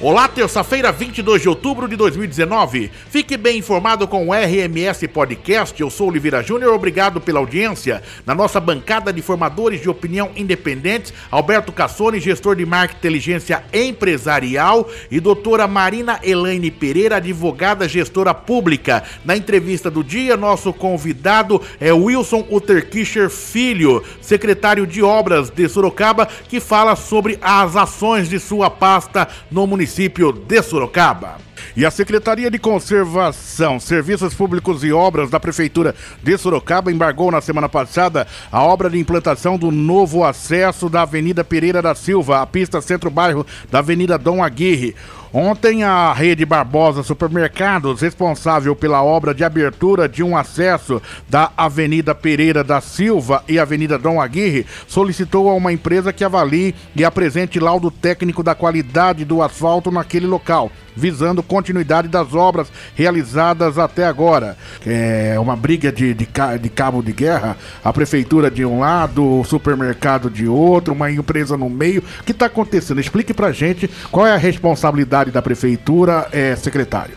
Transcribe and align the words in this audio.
Olá, 0.00 0.28
terça-feira, 0.28 0.92
22 0.92 1.42
de 1.42 1.48
outubro 1.48 1.88
de 1.88 1.96
2019. 1.96 2.88
Fique 3.10 3.36
bem 3.36 3.58
informado 3.58 4.06
com 4.06 4.28
o 4.28 4.32
RMS 4.32 5.08
Podcast. 5.08 5.80
Eu 5.80 5.90
sou 5.90 6.08
Oliveira 6.08 6.40
Júnior, 6.40 6.72
obrigado 6.72 7.20
pela 7.20 7.40
audiência. 7.40 8.00
Na 8.24 8.32
nossa 8.32 8.60
bancada 8.60 9.12
de 9.12 9.20
formadores 9.20 9.82
de 9.82 9.90
opinião 9.90 10.30
independentes, 10.36 11.12
Alberto 11.32 11.72
Cassone, 11.72 12.20
gestor 12.20 12.54
de 12.54 12.64
marketing 12.64 12.98
inteligência 12.98 13.64
empresarial, 13.72 14.88
e 15.10 15.18
doutora 15.18 15.66
Marina 15.66 16.20
Elaine 16.22 16.70
Pereira, 16.70 17.16
advogada 17.16 17.88
gestora 17.88 18.32
pública. 18.32 19.02
Na 19.24 19.36
entrevista 19.36 19.90
do 19.90 20.04
dia, 20.04 20.36
nosso 20.36 20.72
convidado 20.72 21.60
é 21.80 21.92
Wilson 21.92 22.46
Uterkischer 22.50 23.28
Filho, 23.28 24.04
secretário 24.20 24.86
de 24.86 25.02
Obras 25.02 25.50
de 25.50 25.68
Sorocaba, 25.68 26.26
que 26.48 26.60
fala 26.60 26.94
sobre 26.94 27.36
as 27.42 27.74
ações 27.74 28.28
de 28.28 28.38
sua 28.38 28.70
pasta 28.70 29.26
no 29.50 29.66
município 29.66 29.87
município 29.88 30.32
de 30.32 30.62
Sorocaba. 30.62 31.38
E 31.74 31.86
a 31.86 31.90
Secretaria 31.90 32.50
de 32.50 32.58
Conservação, 32.58 33.80
Serviços 33.80 34.34
Públicos 34.34 34.84
e 34.84 34.92
Obras 34.92 35.30
da 35.30 35.40
Prefeitura 35.40 35.94
de 36.22 36.36
Sorocaba 36.36 36.92
embargou 36.92 37.30
na 37.30 37.40
semana 37.40 37.68
passada 37.68 38.26
a 38.52 38.62
obra 38.62 38.90
de 38.90 38.98
implantação 38.98 39.56
do 39.56 39.70
novo 39.70 40.24
acesso 40.24 40.90
da 40.90 41.02
Avenida 41.02 41.42
Pereira 41.42 41.80
da 41.80 41.94
Silva, 41.94 42.42
à 42.42 42.46
pista 42.46 42.82
centro-bairro 42.82 43.46
da 43.70 43.78
Avenida 43.78 44.18
Dom 44.18 44.42
Aguirre. 44.42 44.94
Ontem, 45.32 45.84
a 45.84 46.12
rede 46.12 46.46
Barbosa 46.46 47.02
Supermercados, 47.02 48.00
responsável 48.00 48.74
pela 48.74 49.02
obra 49.02 49.34
de 49.34 49.44
abertura 49.44 50.08
de 50.08 50.22
um 50.22 50.36
acesso 50.36 51.02
da 51.28 51.52
Avenida 51.56 52.14
Pereira 52.14 52.64
da 52.64 52.80
Silva 52.80 53.44
e 53.46 53.58
Avenida 53.58 53.98
Dom 53.98 54.20
Aguirre, 54.20 54.64
solicitou 54.86 55.50
a 55.50 55.54
uma 55.54 55.72
empresa 55.72 56.12
que 56.12 56.24
avalie 56.24 56.74
e 56.96 57.04
apresente 57.04 57.60
laudo 57.60 57.90
técnico 57.90 58.42
da 58.42 58.54
qualidade 58.54 59.24
do 59.24 59.42
asfalto 59.42 59.90
naquele 59.90 60.26
local 60.26 60.70
visando 60.98 61.42
continuidade 61.42 62.08
das 62.08 62.34
obras 62.34 62.68
realizadas 62.94 63.78
até 63.78 64.04
agora. 64.04 64.56
É 64.84 65.38
uma 65.38 65.56
briga 65.56 65.92
de, 65.92 66.12
de, 66.12 66.28
de 66.60 66.68
cabo 66.68 67.02
de 67.02 67.12
guerra, 67.12 67.56
a 67.84 67.92
prefeitura 67.92 68.50
de 68.50 68.64
um 68.64 68.80
lado, 68.80 69.40
o 69.40 69.44
supermercado 69.44 70.28
de 70.28 70.48
outro, 70.48 70.92
uma 70.92 71.10
empresa 71.10 71.56
no 71.56 71.70
meio. 71.70 72.02
O 72.20 72.24
que 72.24 72.32
está 72.32 72.46
acontecendo? 72.46 73.00
Explique 73.00 73.32
para 73.32 73.52
gente 73.52 73.88
qual 74.10 74.26
é 74.26 74.32
a 74.32 74.36
responsabilidade 74.36 75.17
da 75.26 75.42
prefeitura, 75.42 76.28
é, 76.32 76.54
secretário. 76.56 77.14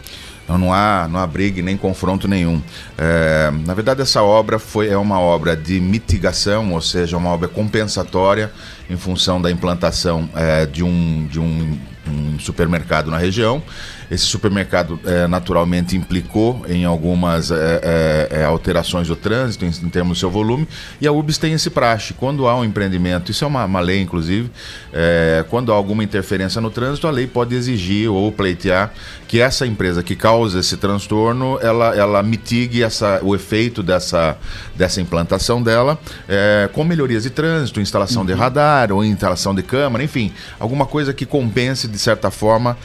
Não 0.48 0.74
há, 0.74 1.08
não 1.10 1.20
há 1.20 1.28
briga 1.28 1.62
nem 1.62 1.78
confronto 1.78 2.28
nenhum. 2.28 2.62
É, 2.98 3.52
na 3.66 3.74
verdade, 3.74 4.02
essa 4.02 4.22
obra 4.22 4.60
foi, 4.60 4.90
é 4.90 4.98
uma 4.98 5.20
obra 5.20 5.56
de 5.56 5.80
mitigação, 5.80 6.74
ou 6.74 6.82
seja, 6.82 7.16
uma 7.16 7.30
obra 7.30 7.48
compensatória 7.48 8.52
em 8.90 8.98
função 8.98 9.42
da 9.42 9.50
implantação 9.50 10.30
é, 10.36 10.66
de, 10.66 10.84
um, 10.84 11.26
de 11.28 11.40
um, 11.40 11.78
um 12.08 12.40
supermercado 12.40 13.10
na 13.10 13.18
região. 13.18 13.64
Esse 14.12 14.26
supermercado 14.26 15.00
é, 15.06 15.26
naturalmente 15.26 15.96
implicou 15.96 16.66
em 16.68 16.84
algumas 16.84 17.50
é, 17.50 17.80
é, 17.82 18.40
é, 18.42 18.44
alterações 18.44 19.08
do 19.08 19.16
trânsito 19.16 19.64
em, 19.64 19.70
em, 19.70 19.90
termos 19.90 20.18
do 20.18 20.20
seu 20.20 20.30
volume 20.30 20.68
e 21.00 21.08
a 21.08 21.14
UBS 21.14 21.38
tem 21.38 21.54
esse 21.54 21.70
praxe. 21.70 22.14
Quando 22.14 22.46
há 22.46 22.60
um 22.60 22.66
empreendimento, 22.66 23.32
isso 23.32 23.46
é 23.46 23.48
uma, 23.48 23.64
uma 23.64 23.80
lei 23.80 24.02
inclusive, 24.02 24.52
é, 24.92 25.46
quando 25.50 25.72
há 25.72 25.76
alguma 25.76 26.04
interferência 26.04 26.60
no 26.60 26.70
trânsito, 26.70 27.08
a 27.08 27.12
lei 27.12 27.26
pode 27.26 27.56
exigir 27.56 28.12
ou 28.12 28.30
pleitear 28.34 28.92
que 29.30 29.40
essa 29.40 29.66
empresa 29.66 30.04
que 30.04 30.14
causa 30.14 30.60
esse 30.60 30.76
transtorno, 30.76 31.58
ela, 31.62 31.96
ela 31.96 32.22
mitigue 32.22 32.84
essa, 32.84 33.22
o 33.24 33.34
efeito 33.34 33.82
dessa, 33.82 34.36
dessa 34.76 35.00
implantação 35.00 35.64
dela 35.64 35.98
é, 36.28 36.70
com 36.74 36.84
melhorias 36.84 37.24
de 37.24 37.30
trânsito, 37.30 37.80
instalação 37.80 38.24
uhum. 38.24 38.28
de 38.28 38.34
radar 38.34 38.92
ou 38.92 39.06
instalação 39.06 39.56
de 39.56 39.64
câmera, 39.64 40.04
enfim, 40.04 40.34
alguma 40.60 40.86
coisa 40.86 41.14
que 41.14 41.26
compense 41.26 41.88
de 41.88 41.98
certa 41.98 42.30
forma 42.30 42.78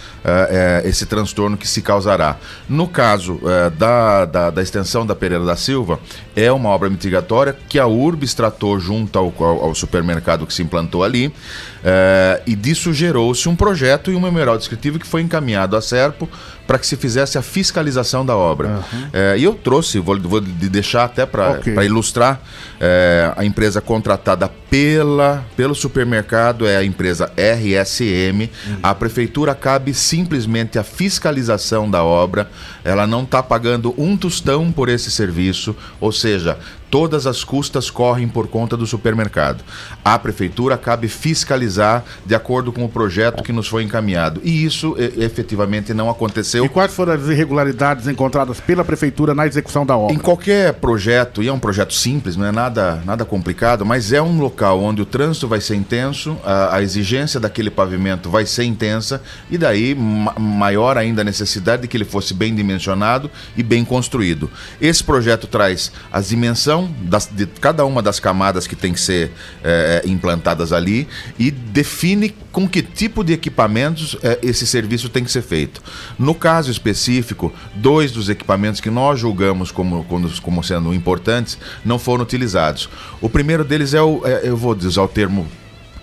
esse 0.85 1.05
transtorno 1.05 1.16
transtorno 1.17 1.57
que 1.57 1.67
se 1.67 1.81
causará. 1.81 2.37
No 2.69 2.87
caso 2.87 3.41
é, 3.45 3.71
da, 3.71 4.25
da, 4.27 4.51
da, 4.51 4.63
extensão 4.63 5.07
da 5.07 5.15
Pereira 5.15 5.45
da 5.45 5.57
Silva, 5.57 5.99
é 6.35 6.53
uma 6.53 6.69
obra 6.69 6.91
mitigatória 6.91 7.57
que 7.69 7.79
a 7.79 7.87
URBS 7.87 8.35
tratou 8.35 8.79
junto 8.79 9.19
ao, 9.19 9.33
ao, 9.39 9.65
ao 9.65 9.75
supermercado 9.75 10.47
que 10.47 10.53
se 10.53 10.63
implantou 10.63 11.03
ali, 11.03 11.33
é, 11.89 12.43
e 12.45 12.57
disso 12.57 12.93
gerou-se 12.93 13.49
um 13.49 13.55
projeto 13.55 14.11
e 14.11 14.17
um 14.17 14.21
memorial 14.21 14.59
descritivo 14.59 14.99
que 14.99 15.07
foi 15.07 15.23
encaminhado 15.23 15.77
à 15.77 15.81
Serpo 15.81 16.29
para 16.67 16.81
que 16.81 16.87
se 16.87 16.97
fizesse 16.97 17.39
a 17.39 17.43
fiscalização 17.43 18.27
da 18.27 18.37
obra. 18.37 18.83
Uhum. 18.93 19.09
É, 19.13 19.39
e 19.39 19.45
eu 19.45 19.55
trouxe, 19.55 20.01
vou, 20.01 20.19
vou 20.21 20.41
deixar 20.41 21.05
até 21.05 21.25
para 21.25 21.53
okay. 21.53 21.75
ilustrar, 21.85 22.41
é, 22.81 23.33
a 23.37 23.45
empresa 23.45 23.81
contratada 23.81 24.51
pela, 24.69 25.45
pelo 25.57 25.77
supermercado 25.77 26.67
é 26.67 26.77
a 26.77 26.83
empresa 26.83 27.31
RSM. 27.37 28.51
Uhum. 28.67 28.79
A 28.83 28.93
prefeitura 28.93 29.55
cabe 29.55 29.95
simplesmente 29.95 30.81
a 30.81 30.83
fiscalização 30.83 31.89
da 31.89 32.03
obra, 32.03 32.51
ela 32.83 33.07
não 33.07 33.23
está 33.23 33.41
pagando 33.45 33.95
um 33.97 34.17
tostão 34.17 34.73
por 34.73 34.89
esse 34.89 35.09
serviço, 35.09 35.77
ou 36.01 36.11
seja, 36.11 36.59
todas 36.97 37.27
as 37.27 37.45
custas 37.45 37.91
correm 37.91 38.27
por 38.27 38.49
conta 38.49 38.75
do 38.75 38.87
supermercado. 38.87 39.63
A 40.03 40.19
prefeitura 40.19 40.79
cabe 40.79 41.09
fiscalizar 41.09 42.03
de 42.25 42.35
acordo 42.35 42.73
com 42.73 42.87
o 42.87 42.89
projeto 42.89 43.43
que 43.43 43.53
nos 43.53 43.69
foi 43.69 43.83
encaminhado. 43.83 44.41
E 44.43 44.65
isso 44.65 44.97
efetivamente 44.99 45.93
não 45.93 46.09
aconteceu. 46.09 46.65
E 46.65 46.71
quais 46.71 46.95
foram 46.95 47.13
as 47.13 47.29
irregularidades 47.29 48.09
encontradas 48.09 48.61
pela 48.61 48.83
prefeitura 48.83 49.35
na 49.35 49.47
execução 49.47 49.85
da 49.85 49.95
obra? 49.95 50.15
Em 50.15 50.19
qualquer 50.19 50.73
projeto, 50.73 51.43
e 51.43 51.49
é 51.49 51.53
um 51.53 51.59
projeto 51.59 51.93
simples, 51.93 52.35
não 52.35 52.47
é 52.47 52.51
nada, 52.51 53.03
nada 53.05 53.27
complicado, 53.27 53.85
mas 53.85 54.11
é 54.11 54.23
um 54.23 54.39
local 54.39 54.81
onde 54.83 55.03
o 55.03 55.05
trânsito 55.05 55.47
vai 55.47 55.61
ser 55.61 55.75
intenso, 55.75 56.39
a, 56.43 56.77
a 56.77 56.83
exigência 56.83 57.39
daquele 57.39 57.69
pavimento 57.69 58.31
vai 58.31 58.47
ser 58.47 58.65
intensa, 58.65 59.21
e 59.51 59.59
daí 59.59 59.95
ma 59.95 60.35
maior 60.39 60.97
ainda 60.97 61.21
a 61.21 61.25
necessidade 61.25 61.83
de 61.83 61.89
que 61.89 61.97
ele 61.99 62.07
fosse 62.07 62.33
bem 62.33 62.55
dimensionado 62.55 63.31
e 63.55 63.63
bem 63.63 63.85
construído. 63.85 64.51
Esse 64.81 65.05
projeto 65.05 65.47
traz 65.47 65.93
as 66.11 66.33
das, 66.87 67.27
de 67.27 67.47
cada 67.47 67.85
uma 67.85 68.03
das 68.03 68.21
camadas 68.21 68.67
que 68.67 68.77
tem 68.77 68.93
que 68.93 69.01
ser 69.01 69.33
é, 69.63 70.03
implantadas 70.07 70.73
ali 70.73 71.07
e 71.39 71.51
define 71.51 72.35
com 72.53 72.69
que 72.69 72.83
tipo 72.83 73.23
de 73.23 73.33
equipamentos 73.33 74.17
é, 74.23 74.39
esse 74.43 74.67
serviço 74.67 75.09
tem 75.09 75.25
que 75.25 75.31
ser 75.31 75.43
feito. 75.43 75.83
No 76.19 76.35
caso 76.35 76.71
específico, 76.71 77.53
dois 77.75 78.13
dos 78.13 78.29
equipamentos 78.29 78.81
que 78.81 78.91
nós 78.91 79.21
julgamos 79.21 79.71
como, 79.71 80.05
como, 80.05 80.31
como 80.41 80.65
sendo 80.65 80.95
importantes 80.95 81.59
não 81.85 81.99
foram 81.99 82.23
utilizados. 82.23 82.89
O 83.21 83.29
primeiro 83.29 83.65
deles 83.65 83.95
é 83.95 84.03
o, 84.03 84.23
é, 84.25 84.41
eu 84.45 84.57
vou 84.57 84.75
usar 84.77 85.03
o 85.03 85.09
termo 85.09 85.47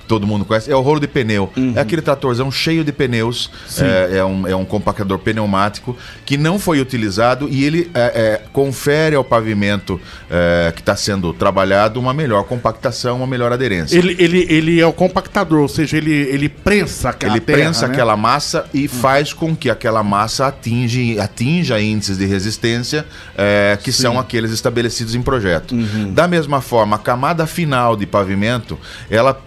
todo 0.08 0.28
mundo 0.28 0.46
conhece, 0.46 0.72
é 0.72 0.76
o 0.76 0.82
rolo 0.82 1.00
de 1.00 1.08
pneu. 1.08 1.52
Uhum. 1.56 1.74
É 1.76 1.82
aquele 1.82 2.02
tratorzão 2.02 2.52
cheio 2.52 2.84
de 2.84 2.92
pneus, 2.92 3.50
é, 3.78 4.18
é, 4.18 4.26
um, 4.26 4.48
é 4.48 4.56
um 4.56 4.66
compactador 4.66 5.20
pneumático 5.20 5.98
que 6.26 6.38
não 6.38 6.60
foi 6.60 6.80
utilizado 6.80 7.48
e 7.50 7.64
ele 7.64 7.90
é, 7.94 8.02
é 8.02 8.42
confere 8.52 9.16
ao 9.16 9.24
pavimento 9.24 10.00
é, 10.30 10.72
que 10.74 10.82
está 10.82 10.96
sendo 10.96 11.34
trabalhado 11.34 12.00
uma 12.00 12.14
melhor 12.14 12.44
compactação, 12.44 13.18
uma 13.18 13.28
melhor 13.28 13.52
aderência. 13.52 13.98
Ele, 13.98 14.16
ele, 14.20 14.46
ele 14.50 14.80
é 14.80 14.86
o 14.86 14.94
compactador, 14.94 15.62
ou 15.62 15.68
seja, 15.68 15.98
ele, 15.98 16.12
ele 16.12 16.50
prensa 16.50 17.10
aquela 17.10 17.34
Ele 17.34 17.42
terra, 17.42 17.58
prensa 17.60 17.88
né? 17.88 17.94
aquela 17.94 18.18
massa 18.18 18.66
e 18.74 18.84
uhum. 18.84 18.88
faz 18.88 19.34
com 19.34 19.56
que 19.56 19.70
aquela 19.70 20.04
massa 20.04 20.48
atinge, 20.48 21.20
atinja 21.20 21.80
índices 21.80 22.18
de 22.18 22.26
resistência 22.26 23.06
é, 23.38 23.78
que 23.82 23.92
Sim. 23.92 24.04
são 24.04 24.20
aqueles 24.20 24.52
estabelecidos 24.52 25.16
em 25.16 25.22
projeto. 25.22 25.74
Uhum. 25.74 26.14
Da 26.14 26.28
mesma 26.28 26.62
forma, 26.62 26.96
a 26.96 27.00
camada 27.00 27.46
final 27.46 27.96
de 27.96 28.06
pavimento, 28.06 28.78
ela, 29.10 29.40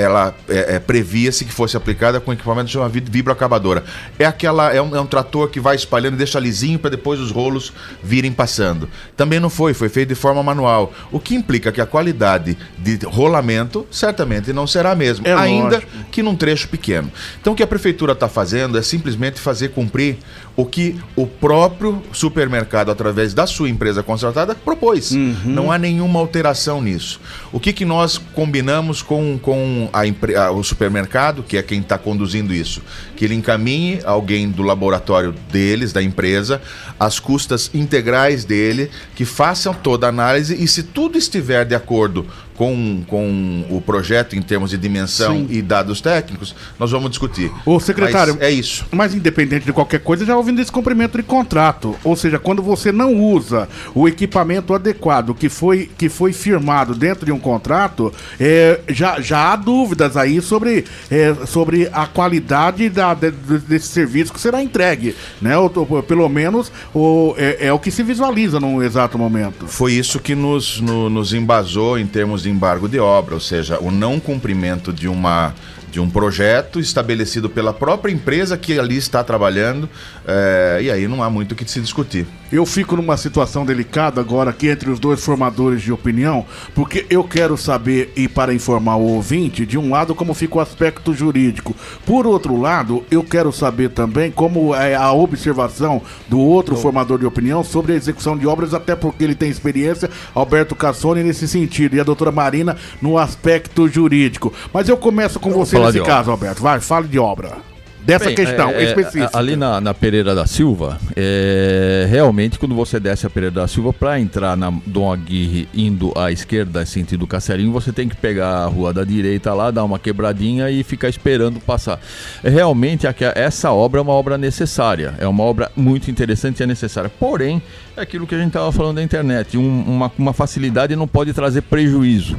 ela 0.00 0.34
é, 0.48 0.76
é, 0.76 0.78
previa-se 0.78 1.44
que 1.44 1.52
fosse 1.52 1.76
aplicada 1.76 2.20
com 2.20 2.32
equipamento 2.32 2.70
chamado 2.70 2.92
vibroacabadora. 2.92 3.84
É 4.18 4.24
aquela 4.24 4.72
é 4.72 4.80
um, 4.80 4.94
é 4.96 5.00
um 5.00 5.06
trator 5.06 5.48
que 5.48 5.60
vai 5.60 5.76
espalhando 5.76 6.14
e 6.14 6.18
deixa 6.18 6.38
lisinho 6.38 6.78
para 6.78 6.90
depois 6.90 7.20
os 7.20 7.30
rolos 7.30 7.72
virem 8.02 8.32
passando. 8.32 8.88
Também 9.16 9.38
não 9.38 9.50
foi, 9.50 9.74
foi 9.74 9.88
feito 9.88 10.08
de 10.10 10.14
forma 10.14 10.42
manual, 10.42 10.92
o 11.12 11.20
que 11.20 11.34
implica 11.34 11.70
que 11.70 11.80
a 11.80 11.86
qualidade 11.86 12.56
de 12.78 12.98
rolamento 13.06 13.86
certamente 13.90 14.52
não 14.52 14.66
será 14.66 14.92
a 14.92 14.96
mesma, 14.96 15.26
é 15.26 15.34
ainda 15.34 15.76
lógico. 15.76 15.92
que 16.10 16.22
num 16.22 16.36
trecho 16.36 16.68
pequeno. 16.68 17.10
Então 17.40 17.52
o 17.52 17.56
que 17.56 17.62
a 17.62 17.66
prefeitura 17.66 18.12
está 18.12 18.28
fazendo 18.28 18.78
é 18.78 18.82
simplesmente 18.82 19.40
fazer 19.40 19.68
cumprir 19.68 20.18
o 20.56 20.64
que 20.64 20.96
o 21.16 21.26
próprio 21.26 22.02
supermercado, 22.12 22.90
através 22.90 23.32
da 23.32 23.46
sua 23.46 23.68
empresa 23.68 24.02
contratada, 24.02 24.54
propôs. 24.54 25.12
Uhum. 25.12 25.36
Não 25.44 25.72
há 25.72 25.78
nenhuma 25.78 26.18
alteração 26.18 26.82
nisso. 26.82 27.20
O 27.52 27.58
que, 27.58 27.72
que 27.72 27.84
nós 27.84 28.18
combinamos 28.18 29.02
com, 29.02 29.38
com 29.38 29.88
a, 29.92 30.00
a, 30.42 30.50
o 30.50 30.62
supermercado, 30.62 31.42
que 31.42 31.56
é 31.56 31.62
quem 31.62 31.80
está 31.80 31.96
conduzindo 31.96 32.52
isso? 32.52 32.82
Que 33.16 33.24
ele 33.24 33.34
encaminhe 33.34 34.00
alguém 34.04 34.50
do 34.50 34.62
laboratório 34.62 35.34
deles, 35.50 35.92
da 35.92 36.02
empresa, 36.02 36.60
as 36.98 37.18
custas 37.18 37.70
integrais 37.72 38.44
dele, 38.44 38.90
que 39.14 39.24
façam 39.24 39.72
toda 39.72 40.06
a 40.06 40.08
análise 40.10 40.62
e 40.62 40.66
se 40.68 40.82
tudo 40.82 41.16
estiver 41.16 41.64
de 41.64 41.74
acordo 41.74 42.26
com, 42.60 43.02
com 43.06 43.64
o 43.70 43.80
projeto 43.80 44.36
em 44.36 44.42
termos 44.42 44.68
de 44.68 44.76
dimensão 44.76 45.34
Sim. 45.34 45.46
e 45.48 45.62
dados 45.62 46.02
técnicos, 46.02 46.54
nós 46.78 46.90
vamos 46.90 47.08
discutir. 47.08 47.50
O 47.64 47.80
secretário, 47.80 48.34
mas 48.34 48.42
é 48.42 48.50
isso. 48.50 48.84
Mas 48.90 49.14
independente 49.14 49.64
de 49.64 49.72
qualquer 49.72 50.00
coisa, 50.00 50.26
já 50.26 50.36
houve 50.36 50.52
um 50.52 50.54
descumprimento 50.54 51.16
de 51.16 51.24
contrato. 51.24 51.96
Ou 52.04 52.14
seja, 52.14 52.38
quando 52.38 52.62
você 52.62 52.92
não 52.92 53.14
usa 53.14 53.66
o 53.94 54.06
equipamento 54.06 54.74
adequado 54.74 55.34
que 55.34 55.48
foi, 55.48 55.88
que 55.96 56.10
foi 56.10 56.34
firmado 56.34 56.94
dentro 56.94 57.24
de 57.24 57.32
um 57.32 57.38
contrato, 57.38 58.12
é, 58.38 58.80
já, 58.90 59.22
já 59.22 59.54
há 59.54 59.56
dúvidas 59.56 60.14
aí 60.14 60.42
sobre, 60.42 60.84
é, 61.10 61.34
sobre 61.46 61.88
a 61.90 62.06
qualidade 62.06 62.90
da, 62.90 63.14
de, 63.14 63.30
desse 63.30 63.86
serviço 63.86 64.34
que 64.34 64.40
será 64.40 64.62
entregue. 64.62 65.16
Né? 65.40 65.56
Ou, 65.56 65.72
ou, 65.74 66.02
pelo 66.02 66.28
menos 66.28 66.70
o, 66.94 67.34
é, 67.38 67.68
é, 67.68 67.72
o 67.72 67.78
que 67.78 67.90
se 67.90 68.02
visualiza 68.02 68.60
num 68.60 68.82
exato 68.82 69.16
momento. 69.16 69.66
Foi 69.66 69.94
isso 69.94 70.20
que 70.20 70.34
nos, 70.34 70.78
no, 70.78 71.08
nos 71.08 71.32
embasou 71.32 71.98
em 71.98 72.06
termos 72.06 72.42
de 72.42 72.49
embargo 72.50 72.88
de 72.88 72.98
obra, 72.98 73.34
ou 73.34 73.40
seja, 73.40 73.78
o 73.80 73.90
não 73.90 74.20
cumprimento 74.20 74.92
de 74.92 75.08
uma 75.08 75.54
de 75.90 76.00
um 76.00 76.08
projeto 76.08 76.78
estabelecido 76.78 77.50
pela 77.50 77.72
própria 77.72 78.12
empresa 78.12 78.56
que 78.56 78.78
ali 78.78 78.96
está 78.96 79.24
trabalhando, 79.24 79.88
é, 80.26 80.80
e 80.82 80.90
aí 80.90 81.08
não 81.08 81.22
há 81.22 81.28
muito 81.28 81.52
o 81.52 81.54
que 81.54 81.68
se 81.70 81.80
discutir. 81.80 82.26
Eu 82.52 82.66
fico 82.66 82.96
numa 82.96 83.16
situação 83.16 83.64
delicada 83.64 84.20
agora 84.20 84.50
aqui 84.50 84.68
entre 84.68 84.90
os 84.90 84.98
dois 84.98 85.24
formadores 85.24 85.82
de 85.82 85.92
opinião, 85.92 86.44
porque 86.74 87.06
eu 87.08 87.22
quero 87.22 87.56
saber 87.56 88.12
e 88.16 88.28
para 88.28 88.52
informar 88.52 88.96
o 88.96 89.02
ouvinte, 89.02 89.64
de 89.64 89.78
um 89.78 89.90
lado, 89.90 90.14
como 90.14 90.34
fica 90.34 90.58
o 90.58 90.60
aspecto 90.60 91.14
jurídico. 91.14 91.74
Por 92.04 92.26
outro 92.26 92.60
lado, 92.60 93.04
eu 93.10 93.22
quero 93.22 93.52
saber 93.52 93.90
também 93.90 94.30
como 94.30 94.74
é 94.74 94.94
a 94.94 95.12
observação 95.12 96.02
do 96.28 96.40
outro 96.40 96.76
formador 96.76 97.18
de 97.18 97.26
opinião 97.26 97.62
sobre 97.62 97.92
a 97.92 97.96
execução 97.96 98.36
de 98.36 98.46
obras, 98.46 98.74
até 98.74 98.96
porque 98.96 99.22
ele 99.22 99.34
tem 99.34 99.50
experiência, 99.50 100.10
Alberto 100.34 100.74
Cassoni, 100.74 101.22
nesse 101.22 101.46
sentido, 101.46 101.94
e 101.96 102.00
a 102.00 102.04
doutora 102.04 102.32
Marina 102.32 102.76
no 103.00 103.16
aspecto 103.16 103.88
jurídico. 103.88 104.52
Mas 104.72 104.88
eu 104.88 104.96
começo 104.96 105.38
com 105.38 105.50
você 105.50 105.79
nesse 105.86 106.00
caso, 106.02 106.30
Alberto. 106.30 106.62
Vai, 106.62 106.80
fale 106.80 107.08
de 107.08 107.18
obra 107.18 107.70
dessa 108.02 108.26
Bem, 108.26 108.34
questão 108.34 108.70
é, 108.70 108.82
é, 108.82 108.84
específica. 108.84 109.38
Ali 109.38 109.56
na, 109.56 109.80
na, 109.80 109.94
Pereira 109.94 110.34
da 110.34 110.46
Silva, 110.46 110.98
é, 111.14 112.06
realmente 112.08 112.58
quando 112.58 112.74
você 112.74 112.98
desce 112.98 113.26
a 113.26 113.30
Pereira 113.30 113.54
da 113.54 113.68
Silva, 113.68 113.92
para 113.92 114.18
entrar 114.18 114.56
na 114.56 114.72
Dom 114.86 115.12
Aguirre 115.12 115.68
indo 115.74 116.12
à 116.16 116.32
esquerda, 116.32 116.84
sentido 116.86 117.26
Cacelinho, 117.26 117.72
você 117.72 117.92
tem 117.92 118.08
que 118.08 118.16
pegar 118.16 118.64
a 118.64 118.66
rua 118.66 118.92
da 118.92 119.04
direita 119.04 119.52
lá, 119.52 119.70
dar 119.70 119.84
uma 119.84 119.98
quebradinha 119.98 120.70
e 120.70 120.82
ficar 120.82 121.08
esperando 121.08 121.60
passar. 121.60 122.00
Realmente 122.42 123.06
essa 123.34 123.72
obra 123.72 124.00
é 124.00 124.02
uma 124.02 124.12
obra 124.12 124.38
necessária, 124.38 125.14
é 125.18 125.26
uma 125.26 125.44
obra 125.44 125.70
muito 125.76 126.10
interessante 126.10 126.60
e 126.60 126.62
é 126.62 126.66
necessária. 126.66 127.10
Porém, 127.10 127.62
é 127.96 128.00
aquilo 128.00 128.26
que 128.26 128.34
a 128.34 128.38
gente 128.38 128.48
estava 128.48 128.72
falando 128.72 128.96
da 128.96 129.02
internet, 129.02 129.56
um, 129.56 129.82
uma, 129.82 130.10
uma 130.18 130.32
facilidade 130.32 130.96
não 130.96 131.06
pode 131.06 131.32
trazer 131.32 131.62
prejuízo. 131.62 132.36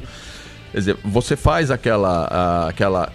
Quer 0.72 0.78
dizer, 0.78 0.98
você 1.04 1.36
faz 1.36 1.70
aquela, 1.70 2.68
aquela 2.68 3.12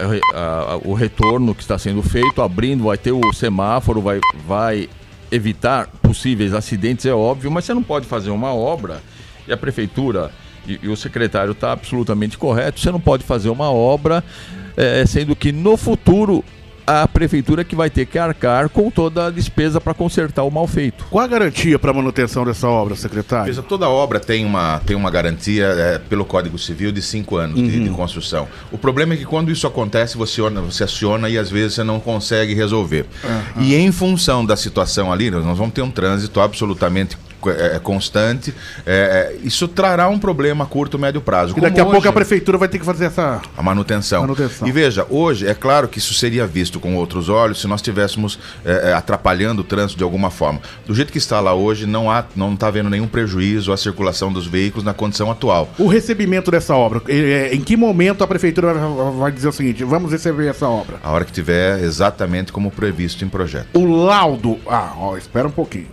o 0.85 0.93
retorno 0.93 1.55
que 1.55 1.63
está 1.63 1.79
sendo 1.79 2.03
feito, 2.03 2.43
abrindo, 2.43 2.85
vai 2.85 2.99
ter 2.99 3.13
o 3.13 3.33
semáforo, 3.33 4.03
vai, 4.03 4.21
vai 4.47 4.89
evitar 5.31 5.89
possíveis 6.03 6.53
acidentes, 6.53 7.07
é 7.07 7.15
óbvio, 7.15 7.51
mas 7.51 7.65
você 7.65 7.73
não 7.73 7.83
pode 7.83 8.07
fazer 8.07 8.31
uma 8.31 8.55
obra 8.55 9.01
e 9.49 9.53
a 9.53 9.57
prefeitura 9.57 10.31
e, 10.67 10.79
e 10.83 10.89
o 10.89 10.97
secretário 10.97 11.53
está 11.53 11.73
absolutamente 11.73 12.37
correto, 12.37 12.79
você 12.79 12.91
não 12.91 13.01
pode 13.01 13.25
fazer 13.25 13.49
uma 13.49 13.71
obra 13.71 14.23
é, 14.77 15.05
sendo 15.07 15.35
que 15.35 15.51
no 15.51 15.77
futuro 15.77 16.45
a 16.87 17.09
prefeitura 17.09 17.65
que 17.65 17.75
vai 17.75 17.91
ter 17.91 18.07
que 18.07 18.19
arcar 18.19 18.69
com 18.69 18.91
toda 18.91 19.27
a 19.27 19.31
despesa 19.31 19.81
para 19.81 19.93
consertar 19.93 20.45
o 20.45 20.51
mal 20.51 20.67
feito. 20.67 21.05
Qual 21.11 21.25
a 21.25 21.27
garantia 21.27 21.79
para 21.79 21.91
a 21.91 21.95
manutenção 21.95 22.45
dessa 22.45 22.69
obra, 22.69 22.95
secretário? 22.95 23.47
Veja, 23.47 23.63
toda 23.63 23.89
obra 23.89 24.21
tem 24.21 24.45
uma, 24.45 24.81
tem 24.87 24.97
uma 24.97 25.11
garantia 25.11 25.65
é, 25.67 25.99
pelo 25.99 26.25
Código 26.25 26.59
Civil 26.59 26.93
de 26.93 27.03
cinco 27.03 27.37
anos 27.37 27.59
uhum. 27.59 27.67
de, 27.67 27.83
de, 27.83 27.91
construção. 27.91 28.47
O 28.71 28.79
problema 28.79 29.15
é 29.15 29.17
que 29.17 29.25
quando 29.25 29.51
isso 29.51 29.67
acontece, 29.67 30.17
você, 30.17 30.41
você 30.43 30.85
aciona 30.85 31.29
e 31.29 31.37
às 31.37 31.51
vezes 31.51 31.75
você 31.75 31.85
não 31.85 31.99
consegue 31.99 32.55
resolver. 32.55 33.07
Uhum. 33.25 33.63
E 33.63 33.75
em 33.75 33.91
função 33.91 34.45
da 34.45 34.57
situação 34.57 35.13
ali, 35.13 35.31
nós 35.31 35.59
vamos 35.59 35.75
ter 35.75 35.83
um 35.83 35.91
trânsito 35.91 36.41
absolutamente 36.41 37.17
é, 37.51 37.77
é, 37.77 37.79
constante, 37.79 38.55
é, 38.85 39.35
é, 39.35 39.47
isso 39.47 39.69
trará 39.69 40.09
um 40.09 40.19
problema 40.19 40.65
a 40.65 40.67
curto, 40.67 40.99
médio 40.99 41.21
prazo. 41.21 41.55
E 41.57 41.61
daqui 41.61 41.81
a 41.81 41.85
hoje, 41.85 41.93
pouco 41.93 42.09
a 42.09 42.13
prefeitura 42.13 42.59
vai 42.59 42.69
ter 42.69 42.79
que 42.79 42.85
fazer 42.85 43.07
essa 43.07 43.41
a 43.57 43.63
manutenção. 43.63 44.23
manutenção. 44.23 44.67
E 44.67 44.73
veja, 44.73 45.07
hoje 45.09 45.47
é 45.47 45.55
claro 45.55 45.89
que 45.89 45.99
isso 45.99 46.15
seria 46.15 46.47
visto 46.47 46.81
com 46.81 46.97
outros 46.97 47.29
olhos 47.29 47.61
se 47.61 47.67
nós 47.67 47.81
estivéssemos 47.81 48.39
é, 48.65 48.91
é, 48.91 48.93
atrapalhando 48.93 49.63
o 49.63 49.65
trânsito 49.65 49.99
de 49.99 50.05
alguma 50.05 50.31
forma. 50.31 50.61
Do 50.87 50.95
jeito 50.95 51.13
que 51.13 51.19
está 51.19 51.41
lá 51.41 51.55
hoje, 51.55 51.87
não 51.87 52.11
há, 52.11 52.25
não 52.35 52.55
está 52.55 52.69
havendo 52.69 52.91
nenhum 52.91 53.07
prejuízo 53.07 53.73
à 53.73 53.77
circulação 53.77 54.33
dos 54.33 54.47
veículos 54.47 54.85
na 54.85 54.95
condição 54.95 55.31
atual. 55.31 55.69
O 55.79 55.87
recebimento 55.87 56.51
dessa 56.51 56.75
obra, 56.75 57.03
em 57.53 57.61
que 57.61 57.77
momento 57.77 58.25
a 58.25 58.27
prefeitura 58.27 58.75
vai 59.19 59.31
dizer 59.31 59.49
o 59.49 59.53
seguinte: 59.53 59.85
vamos 59.85 60.11
receber 60.11 60.49
essa 60.49 60.69
obra? 60.69 60.97
A 61.03 61.11
hora 61.11 61.25
que 61.25 61.33
tiver 61.33 61.83
exatamente 61.83 62.53
como 62.53 62.71
previsto 62.71 63.25
em 63.25 63.29
projeto. 63.29 63.69
O 63.75 63.85
laudo, 63.85 64.59
ah, 64.69 64.93
ó, 64.97 65.17
espera 65.17 65.49
um 65.49 65.51
pouquinho, 65.51 65.89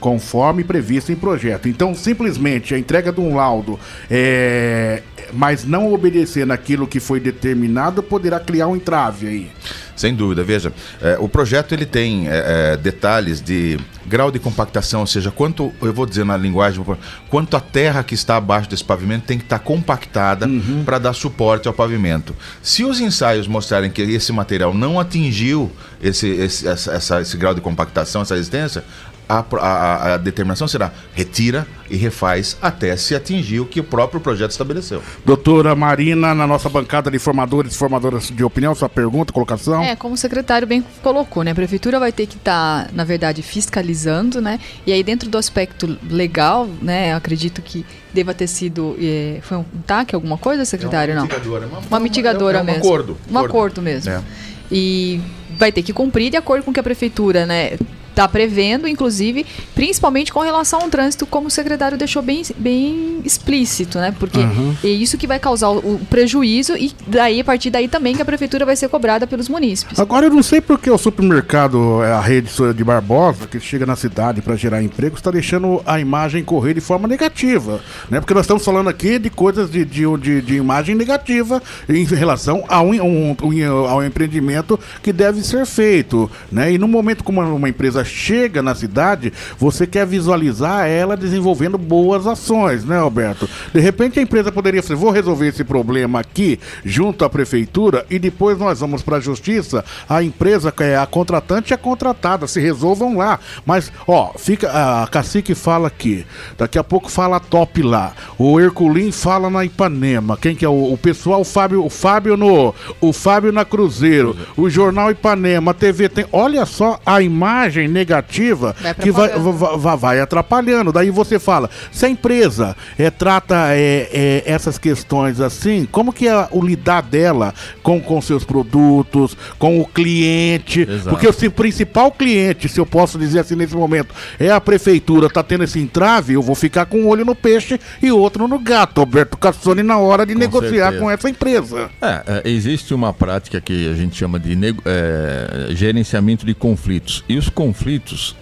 conforme 0.00 0.64
previsto 0.64 0.85
previsto 0.86 1.10
em 1.10 1.16
projeto. 1.16 1.68
Então, 1.68 1.94
simplesmente 1.94 2.72
a 2.72 2.78
entrega 2.78 3.12
de 3.12 3.20
um 3.20 3.34
laudo, 3.34 3.78
é, 4.08 5.02
mas 5.32 5.64
não 5.64 5.92
obedecer 5.92 6.46
naquilo 6.46 6.86
que 6.86 7.00
foi 7.00 7.18
determinado, 7.18 8.02
poderá 8.02 8.38
criar 8.38 8.68
um 8.68 8.76
entrave 8.76 9.26
aí. 9.26 9.50
Sem 9.96 10.14
dúvida, 10.14 10.44
veja, 10.44 10.72
é, 11.00 11.16
o 11.18 11.26
projeto 11.28 11.72
ele 11.72 11.86
tem 11.86 12.28
é, 12.28 12.74
é, 12.74 12.76
detalhes 12.76 13.40
de 13.40 13.80
grau 14.04 14.30
de 14.30 14.38
compactação, 14.38 15.00
ou 15.00 15.06
seja, 15.06 15.30
quanto, 15.30 15.72
eu 15.80 15.92
vou 15.92 16.04
dizer 16.04 16.24
na 16.24 16.36
linguagem, 16.36 16.84
quanto 17.30 17.56
a 17.56 17.60
terra 17.60 18.04
que 18.04 18.14
está 18.14 18.36
abaixo 18.36 18.68
desse 18.68 18.84
pavimento 18.84 19.24
tem 19.24 19.38
que 19.38 19.44
estar 19.44 19.58
compactada 19.58 20.46
uhum. 20.46 20.84
para 20.84 20.98
dar 20.98 21.14
suporte 21.14 21.66
ao 21.66 21.72
pavimento. 21.72 22.36
Se 22.62 22.84
os 22.84 23.00
ensaios 23.00 23.48
mostrarem 23.48 23.90
que 23.90 24.02
esse 24.02 24.32
material 24.32 24.74
não 24.74 25.00
atingiu 25.00 25.72
esse, 26.00 26.28
esse, 26.28 26.68
essa, 26.68 27.20
esse 27.22 27.36
grau 27.38 27.54
de 27.54 27.62
compactação, 27.62 28.20
essa 28.20 28.34
resistência, 28.34 28.84
a, 29.28 29.44
a, 29.58 30.14
a, 30.14 30.16
determinação 30.16 30.68
será 30.68 30.92
retira 31.14 31.66
e 31.90 31.96
refaz 31.96 32.56
até 32.62 32.96
se 32.96 33.14
atingir 33.14 33.60
o 33.60 33.66
que 33.66 33.80
o 33.80 33.84
próprio 33.84 34.20
projeto 34.20 34.50
estabeleceu. 34.50 35.02
Doutora 35.24 35.74
Marina, 35.74 36.34
na 36.34 36.46
nossa 36.46 36.68
bancada 36.68 37.10
de 37.10 37.18
formadores 37.18 37.74
e 37.74 37.78
formadoras 37.78 38.28
de 38.28 38.44
opinião, 38.44 38.74
sua 38.74 38.88
pergunta, 38.88 39.32
colocação? 39.32 39.82
É, 39.82 39.96
como 39.96 40.14
o 40.14 40.16
secretário 40.16 40.66
bem 40.66 40.84
colocou, 41.02 41.42
né? 41.42 41.50
A 41.50 41.54
prefeitura 41.54 41.98
vai 41.98 42.12
ter 42.12 42.26
que 42.26 42.36
estar, 42.36 42.86
tá, 42.86 42.90
na 42.92 43.04
verdade, 43.04 43.42
fiscalizando, 43.42 44.40
né? 44.40 44.60
E 44.86 44.92
aí, 44.92 45.02
dentro 45.02 45.28
do 45.28 45.38
aspecto 45.38 45.98
legal, 46.08 46.68
né? 46.80 47.14
Acredito 47.14 47.62
que 47.62 47.84
deva 48.12 48.32
ter 48.32 48.46
sido. 48.46 48.96
É, 49.00 49.38
foi 49.42 49.58
um 49.58 49.64
TAC, 49.86 50.14
alguma 50.14 50.38
coisa, 50.38 50.64
secretário? 50.64 51.12
É 51.12 51.16
uma 51.16 51.22
mitigadora, 51.22 51.66
Não. 51.66 51.78
Uma, 51.78 51.88
uma 51.88 52.00
mitigadora 52.00 52.58
é, 52.58 52.60
é 52.60 52.62
um 52.62 52.66
mesmo. 52.66 52.84
Um 52.84 52.86
acordo. 52.86 53.16
Um 53.30 53.38
acordo 53.38 53.82
mesmo. 53.82 54.12
É. 54.12 54.22
E 54.70 55.20
vai 55.58 55.70
ter 55.70 55.82
que 55.82 55.92
cumprir 55.92 56.30
de 56.30 56.36
acordo 56.36 56.64
com 56.64 56.72
que 56.72 56.80
a 56.80 56.82
prefeitura, 56.82 57.46
né? 57.46 57.76
Está 58.16 58.26
prevendo, 58.26 58.88
inclusive, 58.88 59.44
principalmente 59.74 60.32
com 60.32 60.40
relação 60.40 60.80
ao 60.80 60.88
trânsito, 60.88 61.26
como 61.26 61.48
o 61.48 61.50
secretário 61.50 61.98
deixou 61.98 62.22
bem, 62.22 62.42
bem 62.56 63.20
explícito, 63.22 63.98
né? 63.98 64.14
Porque 64.18 64.38
uhum. 64.38 64.74
é 64.82 64.88
isso 64.88 65.18
que 65.18 65.26
vai 65.26 65.38
causar 65.38 65.70
o, 65.70 66.00
prejuízo 66.08 66.74
e 66.76 66.92
daí, 67.06 67.40
a 67.40 67.44
partir 67.44 67.68
daí 67.68 67.88
também 67.88 68.14
que 68.14 68.22
a 68.22 68.24
prefeitura 68.24 68.64
vai 68.64 68.74
ser 68.74 68.88
cobrada 68.88 69.26
pelos 69.26 69.50
munícipes. 69.50 70.00
Agora 70.00 70.26
eu 70.26 70.30
não 70.30 70.42
sei 70.42 70.62
porque 70.62 70.90
o 70.90 70.96
supermercado, 70.96 72.02
é 72.02 72.12
a 72.12 72.20
rede 72.20 72.50
de 72.74 72.84
Barbosa, 72.84 73.46
que 73.46 73.60
chega 73.60 73.84
na 73.84 73.96
cidade 73.96 74.40
para 74.40 74.56
gerar 74.56 74.82
emprego, 74.82 75.16
está 75.16 75.30
deixando 75.30 75.82
a 75.84 76.00
imagem 76.00 76.42
correr 76.42 76.72
de 76.72 76.80
forma 76.80 77.06
negativa, 77.06 77.80
né? 78.08 78.18
Porque 78.18 78.32
nós 78.32 78.44
estamos 78.44 78.64
falando 78.64 78.88
aqui 78.88 79.18
de 79.18 79.28
coisas 79.28 79.70
de, 79.70 79.84
de, 79.84 80.04
de, 80.16 80.40
de 80.40 80.56
imagem 80.56 80.94
negativa 80.94 81.62
em 81.86 82.04
relação 82.04 82.64
ao, 82.66 82.86
um, 82.86 83.36
um, 83.42 83.86
ao 83.86 84.02
empreendimento 84.02 84.80
que 85.02 85.12
deve 85.12 85.42
ser 85.42 85.66
feito, 85.66 86.30
né? 86.50 86.72
E 86.72 86.78
no 86.78 86.88
momento 86.88 87.22
como 87.22 87.42
uma 87.42 87.68
empresa 87.68 88.05
chega 88.06 88.62
na 88.62 88.74
cidade, 88.74 89.32
você 89.58 89.86
quer 89.86 90.06
visualizar 90.06 90.86
ela 90.86 91.16
desenvolvendo 91.16 91.76
boas 91.76 92.26
ações, 92.26 92.84
né, 92.84 92.98
Alberto? 92.98 93.48
De 93.72 93.80
repente 93.80 94.18
a 94.18 94.22
empresa 94.22 94.50
poderia 94.52 94.80
dizer, 94.80 94.94
vou 94.94 95.10
resolver 95.10 95.48
esse 95.48 95.64
problema 95.64 96.20
aqui 96.20 96.58
junto 96.84 97.24
à 97.24 97.30
prefeitura 97.30 98.06
e 98.08 98.18
depois 98.18 98.58
nós 98.58 98.80
vamos 98.80 99.02
para 99.02 99.16
a 99.16 99.20
justiça, 99.20 99.84
a 100.08 100.22
empresa 100.22 100.72
que 100.72 100.82
é 100.82 100.96
a 100.96 101.06
contratante 101.06 101.74
a 101.74 101.78
contratada, 101.78 102.46
se 102.46 102.60
resolvam 102.60 103.16
lá. 103.16 103.38
Mas, 103.64 103.92
ó, 104.06 104.32
fica 104.36 104.70
a 104.70 105.06
Cacique 105.06 105.54
fala 105.54 105.88
aqui, 105.88 106.26
daqui 106.56 106.78
a 106.78 106.84
pouco 106.84 107.10
fala 107.10 107.40
top 107.40 107.82
lá. 107.82 108.12
O 108.38 108.60
Herculin 108.60 109.12
fala 109.12 109.48
na 109.50 109.64
Ipanema. 109.64 110.36
Quem 110.36 110.54
que 110.54 110.64
é 110.64 110.68
o, 110.68 110.92
o 110.92 110.98
pessoal, 110.98 111.40
o 111.40 111.44
Fábio, 111.44 111.84
o 111.84 111.90
Fábio 111.90 112.36
no, 112.36 112.74
o 113.00 113.12
Fábio 113.12 113.52
na 113.52 113.64
Cruzeiro, 113.64 114.36
o 114.56 114.68
Jornal 114.68 115.10
Ipanema, 115.10 115.70
a 115.70 115.74
TV 115.74 116.08
tem. 116.08 116.26
Olha 116.32 116.66
só 116.66 117.00
a 117.04 117.22
imagem 117.22 117.88
negativa 117.96 118.76
vai 118.80 118.94
que 118.94 119.10
vai, 119.10 119.30
vai, 119.78 119.96
vai, 119.96 120.20
atrapalhando. 120.20 120.92
Daí 120.92 121.10
você 121.10 121.38
fala, 121.38 121.70
se 121.90 122.04
a 122.04 122.08
empresa 122.08 122.76
é, 122.98 123.10
trata 123.10 123.68
é, 123.70 124.08
é, 124.12 124.42
essas 124.46 124.78
questões 124.78 125.40
assim, 125.40 125.88
como 125.90 126.12
que 126.12 126.28
é 126.28 126.48
o 126.50 126.62
lidar 126.62 127.02
dela 127.02 127.54
com, 127.82 128.00
com 128.00 128.20
seus 128.20 128.44
produtos, 128.44 129.36
com 129.58 129.80
o 129.80 129.86
cliente? 129.86 130.82
Exato. 130.82 131.10
Porque 131.10 131.26
o 131.26 131.50
principal 131.50 132.12
cliente, 132.12 132.68
se 132.68 132.78
eu 132.78 132.86
posso 132.86 133.18
dizer 133.18 133.40
assim 133.40 133.56
nesse 133.56 133.74
momento, 133.74 134.14
é 134.38 134.50
a 134.50 134.60
prefeitura, 134.60 135.30
tá 135.30 135.42
tendo 135.42 135.64
esse 135.64 135.78
entrave, 135.80 136.34
eu 136.34 136.42
vou 136.42 136.54
ficar 136.54 136.86
com 136.86 136.98
um 136.98 137.08
olho 137.08 137.24
no 137.24 137.34
peixe 137.34 137.80
e 138.02 138.10
outro 138.10 138.46
no 138.46 138.58
gato, 138.58 139.00
Alberto 139.00 139.36
Cassoni, 139.36 139.82
na 139.82 139.98
hora 139.98 140.26
de 140.26 140.34
com 140.34 140.40
negociar 140.40 140.90
certeza. 140.90 140.98
com 140.98 141.10
essa 141.10 141.30
empresa. 141.30 141.90
É, 142.00 142.22
é, 142.26 142.50
existe 142.50 142.92
uma 142.92 143.12
prática 143.12 143.60
que 143.60 143.88
a 143.88 143.94
gente 143.94 144.16
chama 144.16 144.38
de 144.38 144.56
é, 144.84 145.68
gerenciamento 145.70 146.44
de 146.44 146.54
conflitos. 146.54 147.24
E 147.28 147.36
os 147.36 147.48
conflitos 147.48 147.85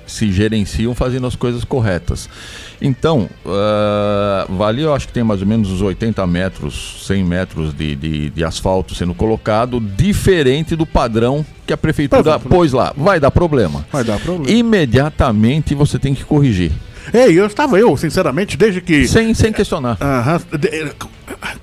se 0.07 0.33
gerenciam 0.33 0.95
fazendo 0.95 1.27
as 1.27 1.37
coisas 1.37 1.65
corretas. 1.65 2.29
Então, 2.81 3.29
uh, 3.45 4.53
Vale, 4.55 4.83
eu 4.83 4.95
acho 4.95 5.07
que 5.07 5.13
tem 5.13 5.25
mais 5.25 5.41
ou 5.41 5.47
menos 5.47 5.71
uns 5.71 5.81
80 5.81 6.27
metros, 6.27 7.05
100 7.07 7.25
metros 7.25 7.75
de, 7.75 7.95
de, 7.95 8.31
de 8.31 8.45
asfalto 8.45 8.95
sendo 8.95 9.15
colocado, 9.15 9.81
diferente 9.81 10.77
do 10.77 10.87
padrão 10.87 11.45
que 11.67 11.73
a 11.73 11.77
prefeitura 11.77 12.39
pôs 12.39 12.73
lá. 12.73 12.93
Vai 12.97 13.19
dar 13.19 13.31
problema. 13.31 13.87
Vai 13.91 14.05
dar 14.05 14.19
problema. 14.19 14.51
Imediatamente 14.51 15.75
você 15.75 15.99
tem 15.99 16.15
que 16.15 16.25
corrigir. 16.25 16.73
Ei, 17.13 17.39
eu 17.39 17.47
estava 17.47 17.79
eu, 17.79 17.97
sinceramente, 17.97 18.57
desde 18.57 18.81
que. 18.81 19.07
Sem, 19.07 19.35
sem 19.35 19.53
questionar. 19.53 19.99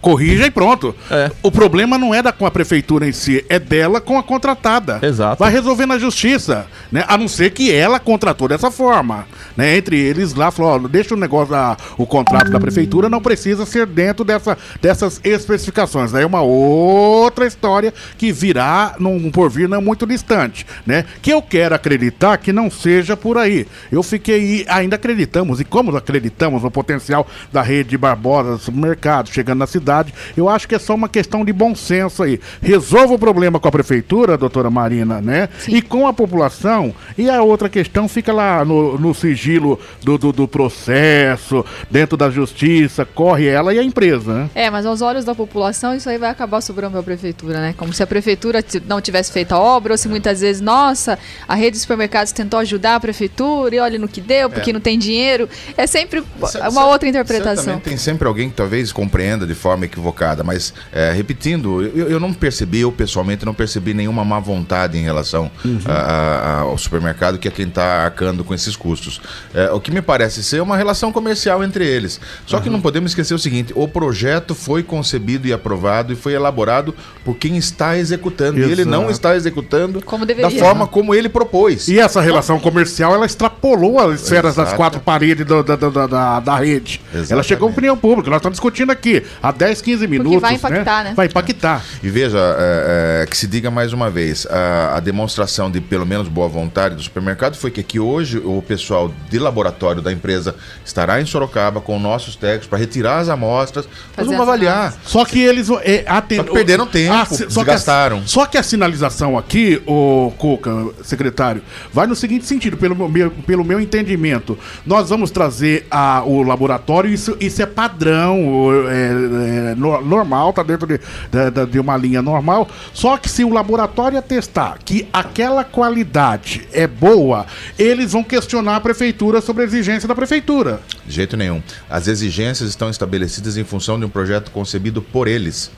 Corrija 0.01 0.45
e 0.45 0.51
pronto. 0.51 0.95
É. 1.09 1.31
O 1.43 1.51
problema 1.51 1.97
não 1.97 2.13
é 2.13 2.21
da 2.21 2.31
com 2.31 2.45
a 2.45 2.51
prefeitura 2.51 3.07
em 3.07 3.11
si, 3.11 3.45
é 3.49 3.59
dela 3.59 4.01
com 4.01 4.17
a 4.17 4.23
contratada. 4.23 4.99
Exato. 5.01 5.39
Vai 5.39 5.51
resolver 5.51 5.85
na 5.85 5.97
justiça, 5.97 6.65
né? 6.91 7.03
A 7.07 7.17
não 7.17 7.27
ser 7.27 7.51
que 7.51 7.71
ela 7.71 7.99
contratou 7.99 8.47
dessa 8.47 8.71
forma, 8.71 9.27
né? 9.55 9.77
Entre 9.77 9.97
eles 9.99 10.33
lá 10.33 10.51
falou, 10.51 10.71
ó, 10.71 10.87
deixa 10.87 11.13
o 11.13 11.17
negócio 11.17 11.51
da, 11.51 11.77
o 11.97 12.05
contrato 12.05 12.51
da 12.51 12.59
prefeitura 12.59 13.09
não 13.09 13.21
precisa 13.21 13.65
ser 13.65 13.85
dentro 13.85 14.23
dessa, 14.23 14.57
dessas 14.81 15.19
especificações. 15.23 16.11
Daí 16.11 16.23
é 16.23 16.25
uma 16.25 16.41
outra 16.41 17.45
história 17.45 17.93
que 18.17 18.31
virá 18.31 18.95
num 18.99 19.31
porvir 19.31 19.67
não 19.67 19.81
muito 19.81 20.05
distante, 20.05 20.65
né? 20.85 21.05
Que 21.21 21.31
eu 21.31 21.41
quero 21.41 21.75
acreditar 21.75 22.37
que 22.37 22.51
não 22.51 22.69
seja 22.71 23.15
por 23.15 23.37
aí. 23.37 23.67
Eu 23.91 24.01
fiquei 24.01 24.65
ainda 24.67 24.95
acreditamos 24.95 25.59
e 25.59 25.65
como 25.65 25.95
acreditamos 25.95 26.63
no 26.63 26.71
potencial 26.71 27.27
da 27.51 27.61
rede 27.61 27.97
Barbosa 27.97 28.57
supermercado 28.57 29.29
chegando 29.29 29.50
na 29.55 29.67
cidade. 29.67 30.13
Eu 30.35 30.49
acho 30.49 30.67
que 30.67 30.75
é 30.75 30.79
só 30.79 30.95
uma 30.95 31.09
questão 31.09 31.43
de 31.45 31.53
bom 31.53 31.75
senso 31.75 32.23
aí. 32.23 32.39
Resolva 32.61 33.13
o 33.13 33.19
problema 33.19 33.59
com 33.59 33.67
a 33.67 33.71
prefeitura, 33.71 34.37
doutora 34.37 34.69
Marina, 34.69 35.21
né? 35.21 35.49
Sim. 35.59 35.75
E 35.75 35.81
com 35.81 36.07
a 36.07 36.13
população. 36.13 36.93
E 37.17 37.29
a 37.29 37.41
outra 37.41 37.69
questão 37.69 38.07
fica 38.07 38.31
lá 38.31 38.63
no, 38.65 38.97
no 38.97 39.13
sigilo 39.13 39.79
do, 40.03 40.17
do, 40.17 40.31
do, 40.31 40.47
processo, 40.47 41.65
dentro 41.89 42.17
da 42.17 42.29
justiça, 42.29 43.05
corre 43.05 43.47
ela 43.47 43.73
e 43.73 43.79
a 43.79 43.83
empresa, 43.83 44.33
né? 44.33 44.49
É, 44.55 44.69
mas 44.69 44.85
aos 44.85 45.01
olhos 45.01 45.25
da 45.25 45.33
população, 45.33 45.95
isso 45.95 46.09
aí 46.09 46.17
vai 46.17 46.29
acabar 46.29 46.61
sobrando 46.61 46.91
para 46.91 47.01
a 47.01 47.03
prefeitura, 47.03 47.59
né? 47.59 47.73
Como 47.77 47.93
se 47.93 48.03
a 48.03 48.07
prefeitura 48.07 48.63
não 48.87 49.01
tivesse 49.01 49.31
feito 49.31 49.53
a 49.53 49.59
obra, 49.59 49.93
ou 49.93 49.97
se 49.97 50.07
muitas 50.07 50.41
vezes, 50.41 50.61
nossa, 50.61 51.17
a 51.47 51.55
rede 51.55 51.71
de 51.71 51.79
supermercados 51.79 52.31
tentou 52.31 52.59
ajudar 52.59 52.95
a 52.95 52.99
prefeitura 52.99 53.75
e 53.75 53.79
olha 53.79 53.97
no 53.97 54.07
que 54.07 54.21
deu, 54.21 54.49
porque 54.49 54.69
é. 54.69 54.73
não 54.73 54.79
tem 54.79 54.97
dinheiro. 54.97 55.49
É 55.77 55.87
sempre 55.87 56.23
uma 56.69 56.85
outra 56.87 57.07
interpretação. 57.07 57.79
Tem 57.79 57.97
sempre 57.97 58.27
alguém 58.27 58.49
que 58.49 58.55
talvez 58.55 58.91
compreenda 58.91 59.40
de 59.45 59.55
forma 59.55 59.85
equivocada, 59.85 60.43
mas 60.43 60.73
é, 60.91 61.11
repetindo, 61.11 61.81
eu, 61.81 62.09
eu, 62.09 62.19
não 62.19 62.33
percebi, 62.33 62.81
eu 62.81 62.91
pessoalmente 62.91 63.45
não 63.45 63.53
percebi 63.53 63.93
nenhuma 63.93 64.23
má 64.23 64.39
vontade 64.39 64.97
em 64.97 65.03
relação 65.03 65.51
uhum. 65.63 65.79
a, 65.85 65.91
a, 65.93 66.59
ao 66.61 66.77
supermercado 66.77 67.37
que 67.37 67.47
é 67.47 67.51
quem 67.51 67.67
está 67.67 68.03
arcando 68.03 68.43
com 68.43 68.53
esses 68.53 68.75
custos. 68.75 69.21
É, 69.53 69.71
o 69.71 69.79
que 69.79 69.91
me 69.91 70.01
parece 70.01 70.43
ser 70.43 70.61
uma 70.61 70.77
relação 70.77 71.11
comercial 71.11 71.63
entre 71.63 71.85
eles. 71.85 72.19
Só 72.45 72.57
uhum. 72.57 72.63
que 72.63 72.69
não 72.69 72.81
podemos 72.81 73.11
esquecer 73.11 73.33
o 73.33 73.39
seguinte: 73.39 73.73
o 73.75 73.87
projeto 73.87 74.55
foi 74.55 74.83
concebido 74.83 75.47
e 75.47 75.53
aprovado 75.53 76.13
e 76.13 76.15
foi 76.15 76.33
elaborado 76.33 76.93
por 77.23 77.35
quem 77.35 77.57
está 77.57 77.97
executando. 77.97 78.59
Exato. 78.59 78.69
E 78.69 78.71
ele 78.71 78.85
não 78.85 79.09
está 79.09 79.35
executando 79.35 80.01
da 80.41 80.49
forma 80.51 80.87
como 80.87 81.13
ele 81.13 81.29
propôs. 81.29 81.87
E 81.87 81.99
essa 81.99 82.21
relação 82.21 82.59
comercial 82.59 83.13
ela 83.13 83.25
extrapolou 83.25 83.99
as 83.99 84.21
esferas 84.21 84.53
Exato. 84.53 84.69
das 84.69 84.77
quatro 84.77 84.99
paredes 84.99 85.45
da, 85.45 85.61
da, 85.61 85.75
da, 85.75 86.07
da, 86.07 86.39
da 86.39 86.55
rede. 86.55 87.01
Exatamente. 87.07 87.33
Ela 87.33 87.43
chegou 87.43 87.67
à 87.67 87.71
opinião 87.71 87.97
pública. 87.97 88.29
Nós 88.29 88.37
estamos 88.37 88.55
discutindo 88.57 88.91
aqui 88.91 89.23
há 89.41 89.51
10, 89.51 89.81
15 89.81 90.07
minutos. 90.07 90.33
Porque 90.33 90.41
vai 90.41 90.55
impactar, 90.55 91.03
né? 91.03 91.09
né? 91.09 91.15
Vai 91.15 91.25
impactar. 91.27 91.83
E 92.01 92.09
veja, 92.09 92.37
é, 92.37 93.23
é, 93.23 93.25
que 93.25 93.37
se 93.37 93.47
diga 93.47 93.69
mais 93.69 93.93
uma 93.93 94.09
vez, 94.09 94.45
a, 94.49 94.97
a, 94.97 94.99
demonstração 94.99 95.69
de 95.69 95.79
pelo 95.81 96.05
menos 96.05 96.27
boa 96.27 96.47
vontade 96.47 96.95
do 96.95 97.01
supermercado 97.01 97.55
foi 97.55 97.71
que 97.71 97.81
aqui 97.81 97.99
hoje 97.99 98.37
o 98.37 98.61
pessoal 98.61 99.11
de 99.29 99.39
laboratório 99.39 100.01
da 100.01 100.11
empresa 100.11 100.55
estará 100.85 101.21
em 101.21 101.25
Sorocaba 101.25 101.81
com 101.81 101.99
nossos 101.99 102.35
técnicos 102.35 102.67
para 102.67 102.79
retirar 102.79 103.19
as 103.19 103.29
amostras, 103.29 103.87
nós 104.17 104.25
vamos 104.25 104.41
avaliar. 104.41 104.93
Só 105.03 105.25
que 105.25 105.39
eles 105.39 105.69
é, 105.83 106.03
atend... 106.07 106.37
só 106.37 106.43
que 106.43 106.53
perderam 106.53 106.87
tempo, 106.87 107.13
ah, 107.13 107.25
só 107.25 107.63
desgastaram. 107.63 108.17
Que 108.19 108.23
a, 108.23 108.27
só 108.27 108.45
que 108.45 108.57
a 108.57 108.63
sinalização 108.63 109.37
aqui, 109.37 109.81
o 109.85 110.31
Cuca, 110.37 110.71
secretário, 111.03 111.61
vai 111.91 112.07
no 112.07 112.15
seguinte 112.15 112.45
sentido, 112.45 112.77
pelo 112.77 112.95
meu, 113.09 113.31
pelo 113.31 113.63
meu 113.63 113.79
entendimento, 113.79 114.57
nós 114.85 115.09
vamos 115.09 115.31
trazer 115.31 115.85
a, 115.89 116.23
o 116.23 116.43
laboratório, 116.43 117.09
isso, 117.09 117.35
isso 117.39 117.61
é 117.61 117.65
padrão, 117.65 118.69
é, 118.89 119.20
é, 119.25 119.75
normal, 119.75 120.53
tá 120.53 120.63
dentro 120.63 120.87
de, 120.87 120.97
de, 120.97 121.65
de, 121.71 121.79
uma 121.79 121.97
linha 121.97 122.21
normal. 122.21 122.67
Só 122.93 123.17
que 123.17 123.29
se 123.29 123.43
o 123.43 123.49
laboratório 123.49 124.17
atestar 124.17 124.79
que 124.83 125.07
aquela 125.11 125.63
qualidade 125.63 126.67
é 126.71 126.87
boa, 126.87 127.45
eles 127.77 128.11
vão 128.11 128.23
questionar 128.23 128.77
a 128.77 128.81
prefeitura 128.81 129.41
sobre 129.41 129.63
a 129.63 129.65
exigência 129.65 130.07
da 130.07 130.15
prefeitura. 130.15 130.81
De 131.05 131.13
jeito 131.13 131.37
nenhum. 131.37 131.61
As 131.89 132.07
exigências 132.07 132.69
estão 132.69 132.89
estabelecidas 132.89 133.57
em 133.57 133.63
função 133.63 133.99
de 133.99 134.05
um 134.05 134.09
projeto 134.09 134.51
concebido 134.51 135.01
por 135.01 135.27
eles. 135.27 135.71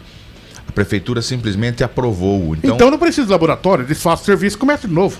A 0.67 0.71
prefeitura 0.71 1.21
simplesmente 1.21 1.83
aprovou. 1.83 2.55
Então, 2.55 2.75
então 2.75 2.91
não 2.91 2.97
precisa 2.97 3.25
de 3.25 3.31
laboratório, 3.31 3.85
eles 3.85 4.01
fazem 4.01 4.25
serviço 4.25 4.55
e 4.55 4.59
começa 4.59 4.87
de 4.87 4.93
novo. 4.93 5.17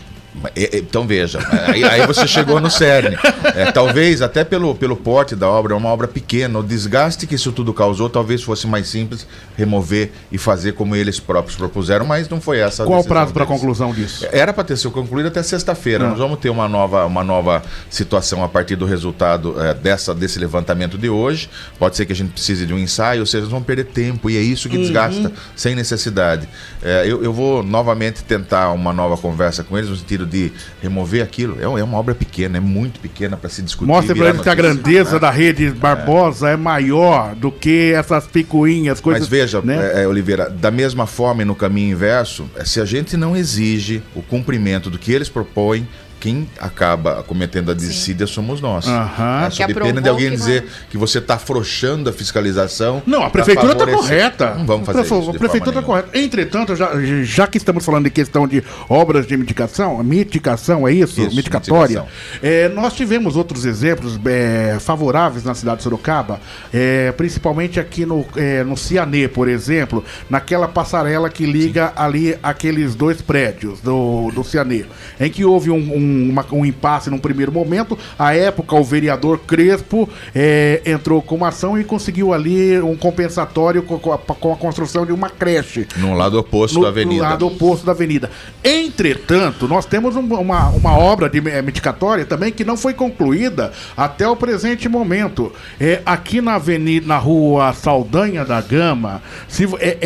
Então 0.73 1.05
veja, 1.05 1.39
aí, 1.67 1.83
aí, 1.83 2.07
você 2.07 2.27
chegou 2.27 2.59
no 2.59 2.69
cerne. 2.69 3.17
É, 3.55 3.71
talvez 3.71 4.21
até 4.21 4.43
pelo, 4.43 4.73
pelo 4.73 4.95
porte 4.95 5.35
da 5.35 5.47
obra, 5.47 5.73
é 5.73 5.77
uma 5.77 5.89
obra 5.89 6.07
pequena, 6.07 6.59
o 6.59 6.63
desgaste 6.63 7.27
que 7.27 7.35
isso 7.35 7.51
tudo 7.51 7.73
causou, 7.73 8.09
talvez 8.09 8.41
fosse 8.41 8.65
mais 8.65 8.87
simples 8.87 9.27
remover 9.55 10.11
e 10.31 10.37
fazer 10.37 10.73
como 10.73 10.95
eles 10.95 11.19
próprios 11.19 11.55
propuseram, 11.55 12.05
mas 12.05 12.27
não 12.27 12.41
foi 12.41 12.59
essa. 12.59 12.83
Qual 12.83 12.99
o 12.99 13.03
prazo 13.03 13.33
para 13.33 13.43
a 13.43 13.47
conclusão 13.47 13.93
disso? 13.93 14.25
Era 14.31 14.51
para 14.51 14.63
ter 14.63 14.77
sido 14.77 14.91
concluído 14.91 15.27
até 15.27 15.43
sexta-feira. 15.43 16.05
Ah. 16.05 16.09
Nós 16.09 16.17
vamos 16.17 16.39
ter 16.39 16.49
uma 16.49 16.67
nova, 16.67 17.05
uma 17.05 17.23
nova 17.23 17.61
situação 17.89 18.43
a 18.43 18.49
partir 18.49 18.75
do 18.75 18.85
resultado 18.85 19.55
é, 19.61 19.73
dessa, 19.73 20.13
desse 20.15 20.39
levantamento 20.39 20.97
de 20.97 21.09
hoje. 21.09 21.49
Pode 21.77 21.95
ser 21.95 22.05
que 22.05 22.13
a 22.13 22.15
gente 22.15 22.31
precise 22.31 22.65
de 22.65 22.73
um 22.73 22.79
ensaio, 22.79 23.21
ou 23.21 23.25
seja, 23.25 23.43
nós 23.43 23.51
vamos 23.51 23.65
perder 23.65 23.85
tempo 23.85 24.29
e 24.29 24.37
é 24.37 24.41
isso 24.41 24.67
que 24.67 24.77
uhum. 24.77 24.81
desgasta 24.81 25.31
sem 25.55 25.75
necessidade. 25.75 26.47
É, 26.81 27.03
eu, 27.05 27.23
eu 27.23 27.31
vou 27.31 27.63
novamente 27.63 28.23
tentar 28.23 28.71
uma 28.71 28.91
nova 28.91 29.15
conversa 29.17 29.63
com 29.63 29.77
eles 29.77 29.89
no 29.89 29.95
sentido 29.95 30.22
de 30.25 30.51
remover 30.81 31.23
aquilo. 31.23 31.57
É, 31.59 31.63
é 31.63 31.83
uma 31.83 31.97
obra 31.97 32.15
pequena, 32.15 32.57
é 32.57 32.61
muito 32.61 32.99
pequena 32.99 33.37
para 33.37 33.49
se 33.49 33.61
discutir. 33.61 33.87
Mostra 33.87 34.15
para 34.15 34.29
eles 34.29 34.41
que 34.41 34.49
a 34.49 34.55
grandeza 34.55 35.19
da 35.19 35.29
rede 35.29 35.69
Barbosa 35.71 36.49
é. 36.49 36.53
é. 36.53 36.57
maior 36.57 37.35
do 37.35 37.51
que 37.51 37.93
essas 37.93 38.25
picuinhas, 38.27 38.99
coisas. 38.99 39.21
Mas 39.21 39.29
veja, 39.29 39.61
né? 39.61 39.91
é, 39.93 40.03
é 40.03 40.07
Oliveira, 40.07 40.49
da 40.49 40.71
mesma 40.71 41.05
forma 41.05 41.41
e 41.41 41.45
no 41.45 41.55
caminho 41.55 41.91
inverso, 41.91 42.49
é, 42.55 42.65
se 42.65 42.79
a 42.79 42.85
gente 42.85 43.15
não 43.17 43.35
exige 43.35 44.01
o 44.15 44.21
cumprimento 44.21 44.89
do 44.89 44.97
que 44.97 45.11
eles 45.11 45.29
propõem, 45.29 45.87
quem 46.23 46.47
acaba 46.57 47.21
cometendo 47.21 47.69
a 47.69 47.73
dissídia 47.73 48.25
somos 48.25 48.61
nós. 48.61 48.87
Uhum. 48.87 49.45
É, 49.45 49.49
sob 49.49 49.73
pena 49.73 50.01
de 50.01 50.07
alguém 50.07 50.31
dizer 50.31 50.61
vai... 50.61 50.71
que 50.89 50.97
você 50.97 51.17
está 51.17 51.33
afrouxando 51.33 52.09
a 52.09 52.13
fiscalização. 52.13 53.03
Não, 53.05 53.23
a 53.23 53.29
prefeitura 53.29 53.73
está 53.73 53.85
correta. 53.85 54.55
Não 54.55 54.65
vamos 54.65 54.85
fazer 54.85 55.01
isso. 55.01 55.29
A 55.31 55.33
prefeitura 55.33 55.79
está 55.79 55.81
correta. 55.81 56.17
Entretanto, 56.17 56.77
já, 56.77 56.91
já 57.23 57.45
que 57.45 57.57
estamos 57.57 57.83
falando 57.83 58.05
de 58.05 58.09
questão 58.09 58.47
de 58.47 58.63
obras 58.87 59.27
de 59.27 59.35
mitigação, 59.35 60.01
mitigação 60.01 60.87
é 60.87 60.93
isso? 60.93 61.19
isso 61.19 61.35
Mitigatória. 61.35 62.05
É, 62.41 62.69
nós 62.69 62.93
tivemos 62.93 63.35
outros 63.35 63.65
exemplos 63.65 64.17
é, 64.25 64.77
favoráveis 64.79 65.43
na 65.43 65.53
cidade 65.53 65.79
de 65.79 65.83
Sorocaba, 65.83 66.39
é, 66.73 67.11
principalmente 67.11 67.81
aqui 67.81 68.05
no, 68.05 68.25
é, 68.37 68.63
no 68.63 68.77
Cianê, 68.77 69.27
por 69.27 69.49
exemplo, 69.49 70.01
naquela 70.29 70.69
passarela 70.69 71.29
que 71.29 71.45
liga 71.45 71.87
Sim. 71.87 71.93
ali 71.97 72.37
aqueles 72.41 72.95
dois 72.95 73.21
prédios 73.21 73.81
do, 73.81 74.31
do 74.31 74.41
Cianê, 74.41 74.85
em 75.19 75.29
que 75.29 75.43
houve 75.43 75.69
um, 75.69 75.93
um 75.93 76.12
uma, 76.13 76.45
um 76.51 76.65
impasse 76.65 77.09
num 77.09 77.17
primeiro 77.17 77.51
momento. 77.51 77.97
À 78.17 78.35
época, 78.35 78.75
o 78.75 78.83
vereador 78.83 79.39
Crespo 79.39 80.09
é, 80.33 80.81
entrou 80.85 81.21
com 81.21 81.35
uma 81.35 81.49
ação 81.49 81.79
e 81.79 81.83
conseguiu 81.83 82.33
ali 82.33 82.79
um 82.81 82.95
compensatório 82.95 83.83
com, 83.83 83.97
com, 83.99 84.13
a, 84.13 84.17
com 84.17 84.53
a, 84.53 84.55
construção 84.55 85.05
de 85.05 85.11
uma 85.11 85.29
creche. 85.29 85.87
No 85.97 86.13
lado 86.13 86.39
oposto 86.39 86.75
no, 86.75 86.83
da 86.83 86.89
avenida. 86.89 87.23
No 87.23 87.29
lado 87.29 87.47
oposto 87.47 87.85
da 87.85 87.91
avenida. 87.91 88.29
Entretanto, 88.63 89.67
nós 89.67 89.85
temos 89.85 90.15
um, 90.15 90.21
uma, 90.21 90.69
uma 90.69 90.97
obra 90.97 91.29
de 91.29 91.39
é, 91.49 91.61
medicatória 91.61 92.25
também 92.25 92.51
que 92.51 92.63
não 92.63 92.77
foi 92.77 92.93
concluída 92.93 93.71
até 93.95 94.27
o 94.27 94.35
presente 94.35 94.87
momento. 94.87 95.51
É, 95.79 96.01
aqui 96.05 96.41
na 96.41 96.55
avenida, 96.55 97.07
na 97.07 97.17
rua 97.17 97.73
Saldanha 97.73 98.45
da 98.45 98.61
Gama, 98.61 99.21
se, 99.47 99.65
é, 99.79 99.97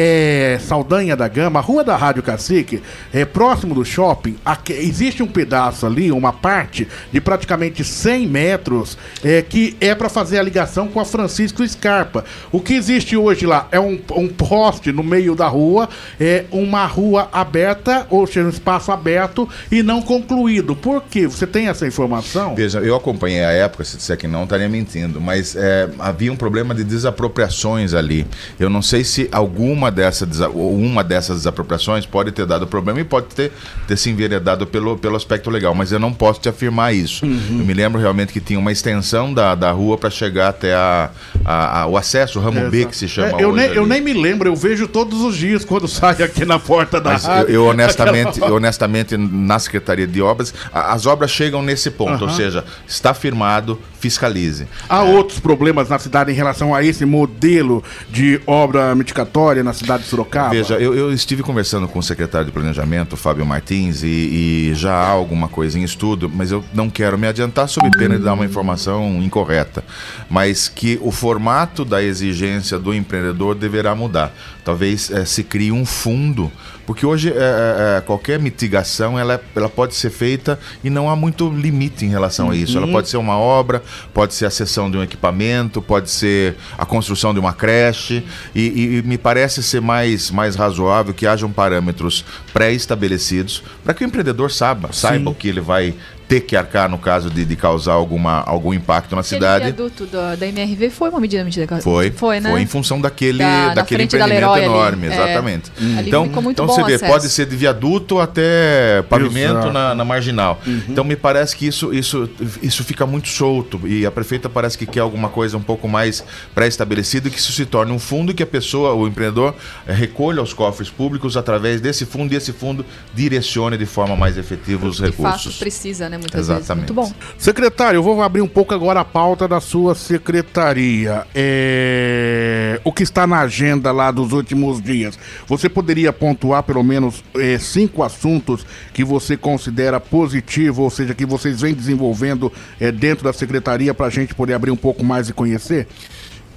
é 0.55 0.59
Saldanha 0.59 1.15
da 1.15 1.27
Gama, 1.27 1.59
a 1.59 1.61
rua 1.61 1.83
da 1.83 1.95
Rádio 1.95 2.23
Cacique, 2.23 2.81
é 3.13 3.25
próximo 3.25 3.73
do 3.73 3.85
shopping, 3.85 4.37
aqui, 4.45 4.73
existe 4.73 5.21
um 5.23 5.27
pedaço 5.27 5.85
ali 5.85 5.96
ali, 5.97 6.11
uma 6.11 6.31
parte 6.31 6.87
de 7.11 7.19
praticamente 7.19 7.83
100 7.83 8.27
metros, 8.27 8.97
é, 9.23 9.41
que 9.41 9.75
é 9.81 9.95
para 9.95 10.07
fazer 10.07 10.37
a 10.37 10.43
ligação 10.43 10.87
com 10.87 10.99
a 10.99 11.05
Francisco 11.05 11.67
Scarpa. 11.67 12.23
O 12.51 12.61
que 12.61 12.73
existe 12.73 13.17
hoje 13.17 13.45
lá 13.47 13.67
é 13.71 13.79
um, 13.79 13.99
um 14.11 14.27
poste 14.27 14.91
no 14.91 15.03
meio 15.03 15.35
da 15.35 15.47
rua, 15.47 15.89
é 16.19 16.45
uma 16.51 16.85
rua 16.85 17.27
aberta, 17.33 18.05
ou 18.09 18.27
seja, 18.27 18.45
um 18.45 18.49
espaço 18.49 18.91
aberto 18.91 19.49
e 19.71 19.81
não 19.81 20.01
concluído. 20.01 20.75
Por 20.75 21.03
quê? 21.03 21.27
Você 21.27 21.47
tem 21.47 21.67
essa 21.67 21.87
informação? 21.87 22.55
Veja, 22.55 22.79
eu 22.79 22.95
acompanhei 22.95 23.43
a 23.43 23.51
época, 23.51 23.83
se 23.83 23.97
disser 23.97 24.17
que 24.17 24.27
não, 24.27 24.43
estaria 24.43 24.69
mentindo, 24.69 25.19
mas 25.19 25.55
é, 25.55 25.89
havia 25.99 26.31
um 26.31 26.35
problema 26.35 26.75
de 26.75 26.83
desapropriações 26.83 27.93
ali. 27.93 28.27
Eu 28.59 28.69
não 28.69 28.81
sei 28.81 29.03
se 29.03 29.27
alguma 29.31 29.89
dessa, 29.89 30.27
uma 30.49 31.03
dessas 31.03 31.37
desapropriações 31.37 32.05
pode 32.05 32.31
ter 32.31 32.45
dado 32.45 32.67
problema 32.67 32.99
e 32.99 33.03
pode 33.03 33.27
ter, 33.27 33.51
ter 33.87 33.97
se 33.97 34.09
enveredado 34.09 34.67
pelo, 34.67 34.97
pelo 34.97 35.15
aspecto 35.15 35.49
legal, 35.49 35.73
mas 35.73 35.87
eu 35.91 36.00
não 36.00 36.13
posso 36.13 36.39
te 36.39 36.50
afirmar 36.50 36.94
isso. 36.94 37.25
Uhum. 37.25 37.60
Eu 37.60 37.65
me 37.65 37.74
lembro 37.74 38.00
realmente 38.00 38.34
que 38.34 38.39
tinha 38.39 38.60
uma 38.60 38.72
extensão 38.72 39.34
da, 39.34 39.56
da 39.56 39.72
rua 39.72 39.98
para 39.98 40.10
chegar 40.10 40.50
até 40.50 40.74
a, 40.74 41.10
a, 41.46 41.82
a, 41.82 41.88
o 41.88 41.98
acesso, 41.98 42.39
o 42.39 42.41
ramo 42.41 42.60
é, 42.60 42.70
B, 42.70 42.86
que 42.86 42.96
se 42.96 43.08
chama 43.08 43.39
é, 43.39 43.44
eu, 43.44 43.53
nem, 43.53 43.67
eu 43.67 43.86
nem 43.86 44.01
me 44.01 44.13
lembro, 44.13 44.50
eu 44.50 44.56
vejo 44.56 44.88
todos 44.88 45.22
os 45.22 45.36
dias 45.36 45.63
quando 45.65 45.88
sai 45.89 46.22
aqui 46.24 46.46
na 46.46 46.60
porta 46.60 47.00
da 47.00 47.13
mas 47.13 47.25
rádio. 47.25 47.50
Eu, 47.50 47.63
eu 47.63 47.65
honestamente, 47.67 48.39
eu, 48.39 48.56
honestamente, 48.56 49.17
na 49.17 49.60
Secretaria 49.60 50.08
de 50.08 50.22
Obras, 50.22 50.53
as 50.74 51.06
obras 51.06 51.32
chegam 51.32 51.62
nesse 51.62 51.91
ponto, 51.91 52.24
uhum. 52.24 52.29
ou 52.29 52.36
seja, 52.36 52.63
está 52.88 53.13
firmado, 53.13 53.79
fiscalize. 54.00 54.67
Há 54.89 55.06
é. 55.06 55.15
outros 55.15 55.39
problemas 55.39 55.89
na 55.89 56.00
cidade 56.00 56.32
em 56.32 56.36
relação 56.36 56.74
a 56.74 56.84
esse 56.84 57.06
modelo 57.06 57.84
de 58.10 58.39
obra 58.46 58.94
mitigatória 58.96 59.63
na 59.63 59.74
cidade 59.74 60.03
de 60.03 60.10
Sorocaba? 60.10 60.50
Veja, 60.50 60.75
eu, 60.75 60.94
eu 60.94 61.13
estive 61.13 61.44
conversando 61.44 61.88
com 61.88 62.00
o 62.00 62.03
secretário 62.03 62.48
de 62.48 62.51
Planejamento, 62.51 63.17
Fábio 63.17 63.46
Martins, 63.46 64.03
e, 64.03 64.08
e, 64.08 64.72
já 64.75 64.94
há 64.94 65.08
alguma 65.08 65.48
coisa 65.48 65.76
em 65.77 65.84
estudo, 65.84 66.29
mas 66.34 66.51
eu 66.51 66.63
não 66.74 66.89
quero 66.89 67.17
me 67.17 67.27
adiantar 67.27 67.67
sob 67.69 67.89
pena 67.98 68.17
de 68.17 68.24
dar 68.24 68.34
uma 68.34 68.46
informação 68.46 69.22
incorreta. 69.22 69.84
Mas 70.29 70.67
que 70.67 71.00
o 71.01 71.12
formato 71.12 71.86
da 71.86 72.03
exigência 72.03 72.77
do 72.77 72.93
empreendedor 72.93 73.55
deverá 73.55 73.96
mudar. 73.96 74.34
Talvez 74.63 75.10
é, 75.12 75.24
se 75.25 75.43
crie 75.43 75.72
um 75.72 75.86
fundo 75.86 76.51
porque 76.88 77.05
hoje 77.05 77.29
é, 77.29 77.34
é, 77.34 77.98
é, 77.98 78.01
qualquer 78.01 78.39
mitigação 78.39 79.19
ela, 79.19 79.43
ela 79.53 79.67
pode 79.67 79.93
ser 79.93 80.10
feita 80.10 80.57
e 80.81 80.89
não 80.89 81.10
há 81.10 81.17
muito 81.17 81.50
limite 81.50 82.05
em 82.05 82.07
relação 82.07 82.50
a 82.50 82.55
isso. 82.55 82.77
Ela 82.77 82.88
uhum. 82.88 82.93
pode 82.93 83.10
ser 83.10 83.17
uma 83.17 83.38
obra, 83.38 83.84
pode 84.13 84.34
ser 84.34 84.46
a 84.46 84.50
cessão 84.50 84.89
de 84.89 84.96
um 84.96 85.03
equipamento, 85.03 85.81
pode 85.81 86.10
ser 86.10 86.55
a 86.77 86.86
construção 86.86 87.34
de 87.34 87.41
uma 87.41 87.51
creche. 87.51 88.24
E, 88.55 89.00
e 89.00 89.03
me 89.05 89.17
parece 89.17 89.62
ser 89.62 89.81
mais, 89.81 90.31
mais 90.31 90.55
razoável 90.55 91.13
que 91.13 91.27
hajam 91.27 91.51
parâmetros 91.51 92.24
pré-estabelecidos 92.53 93.62
para 93.84 93.93
que 93.93 94.05
o 94.05 94.07
empreendedor 94.07 94.50
saiba, 94.50 94.93
saiba 94.93 95.29
o 95.29 95.36
que 95.36 95.50
ele 95.50 95.56
vai 95.59 95.95
ter 96.27 96.41
que 96.41 96.55
arcar 96.55 96.89
no 96.89 96.98
caso 96.98 97.29
de, 97.29 97.46
de 97.46 97.55
causar 97.55 97.93
alguma, 97.93 98.41
algum 98.41 98.74
impacto 98.74 99.15
na 99.15 99.24
cidade. 99.24 99.63
O 99.63 99.74
viaduto 99.74 100.05
do, 100.05 100.38
da 100.38 100.48
MRV 100.48 100.89
foi 100.89 101.10
uma 101.10 101.19
medida 101.19 101.43
medida 101.43 101.81
Foi, 101.81 102.12
foi, 102.12 102.39
né? 102.39 102.51
Foi 102.51 102.62
em 102.62 102.65
função 102.65 103.00
daquele, 103.00 103.39
da, 103.39 103.75
daquele 103.75 104.03
empreendimento 104.03 104.57
enorme, 104.57 105.07
ali. 105.07 105.15
É. 105.15 105.24
exatamente. 105.24 105.72
É, 105.79 106.01
então, 106.01 106.29
então 106.50 106.67
você 106.67 106.84
vê, 106.84 106.96
acesso. 106.96 107.12
pode 107.12 107.29
ser 107.29 107.46
de 107.46 107.55
viaduto 107.55 108.19
até 108.19 109.01
pavimento 109.10 109.72
na, 109.72 109.96
na, 109.96 110.03
marginal. 110.03 110.60
Uhum. 110.65 110.81
Então 110.89 111.03
me 111.03 111.15
parece 111.15 111.55
que 111.55 111.65
isso, 111.65 111.93
isso, 111.93 112.29
isso 112.62 112.84
fica 112.84 113.05
muito 113.05 113.29
solto 113.29 113.88
e 113.88 114.05
a 114.05 114.12
prefeita 114.12 114.50
parece 114.50 114.77
que 114.77 114.86
quer 114.86 115.00
alguma 115.00 115.29
coisa 115.29 115.57
um 115.57 115.62
pouco 115.62 115.88
mais 115.88 116.24
pré-estabelecida 116.53 117.29
que 117.29 117.39
isso 117.39 117.53
se 117.53 117.65
torne 117.65 117.91
um 117.91 118.00
fundo 118.00 118.31
e 118.31 118.36
que 118.36 118.43
a 118.43 118.48
pessoa, 118.48 118.93
o 118.93 119.07
empreendedor, 119.07 119.55
recolha 119.86 120.41
os 120.41 120.53
cofres 120.53 120.89
públicos 120.89 121.38
através 121.38 121.79
desse 121.79 122.05
fundo 122.05 122.34
e 122.34 122.36
esse 122.36 122.51
fundo 122.51 122.86
direcione 123.13 123.77
de 123.77 123.86
forma 123.86 124.15
mais 124.15 124.38
efetiva 124.38 124.88
os 124.88 125.00
recursos. 125.00 125.43
De 125.43 125.50
fato, 125.50 125.60
precisa, 125.60 126.10
né? 126.10 126.16
Né? 126.17 126.21
Muitas 126.21 126.41
Exatamente. 126.41 126.67
vezes. 126.67 126.77
Muito 126.77 126.93
bom. 126.93 127.12
Secretário, 127.38 127.97
eu 127.97 128.03
vou 128.03 128.21
abrir 128.21 128.41
um 128.41 128.47
pouco 128.47 128.74
agora 128.74 129.01
a 129.01 129.05
pauta 129.05 129.47
da 129.47 129.59
sua 129.59 129.95
secretaria. 129.95 131.25
É... 131.33 132.79
O 132.83 132.91
que 132.91 133.03
está 133.03 133.25
na 133.25 133.39
agenda 133.39 133.91
lá 133.91 134.12
dos 134.12 134.31
últimos 134.31 134.81
dias? 134.81 135.17
Você 135.47 135.69
poderia 135.69 136.12
pontuar 136.12 136.63
pelo 136.63 136.83
menos 136.83 137.24
é, 137.36 137.57
cinco 137.57 138.03
assuntos 138.03 138.65
que 138.93 139.03
você 139.03 139.38
considera 139.38 140.00
positivo, 140.00 140.83
ou 140.83 140.89
seja, 140.89 141.13
que 141.13 141.25
vocês 141.25 141.62
vêm 141.62 141.74
desenvolvendo 141.74 142.51
é, 142.79 142.91
dentro 142.91 143.24
da 143.24 143.33
secretaria 143.33 143.93
para 143.93 144.07
a 144.07 144.09
gente 144.09 144.33
poder 144.36 144.53
abrir 144.53 144.71
um 144.71 144.77
pouco 144.77 145.03
mais 145.03 145.29
e 145.29 145.33
conhecer? 145.33 145.88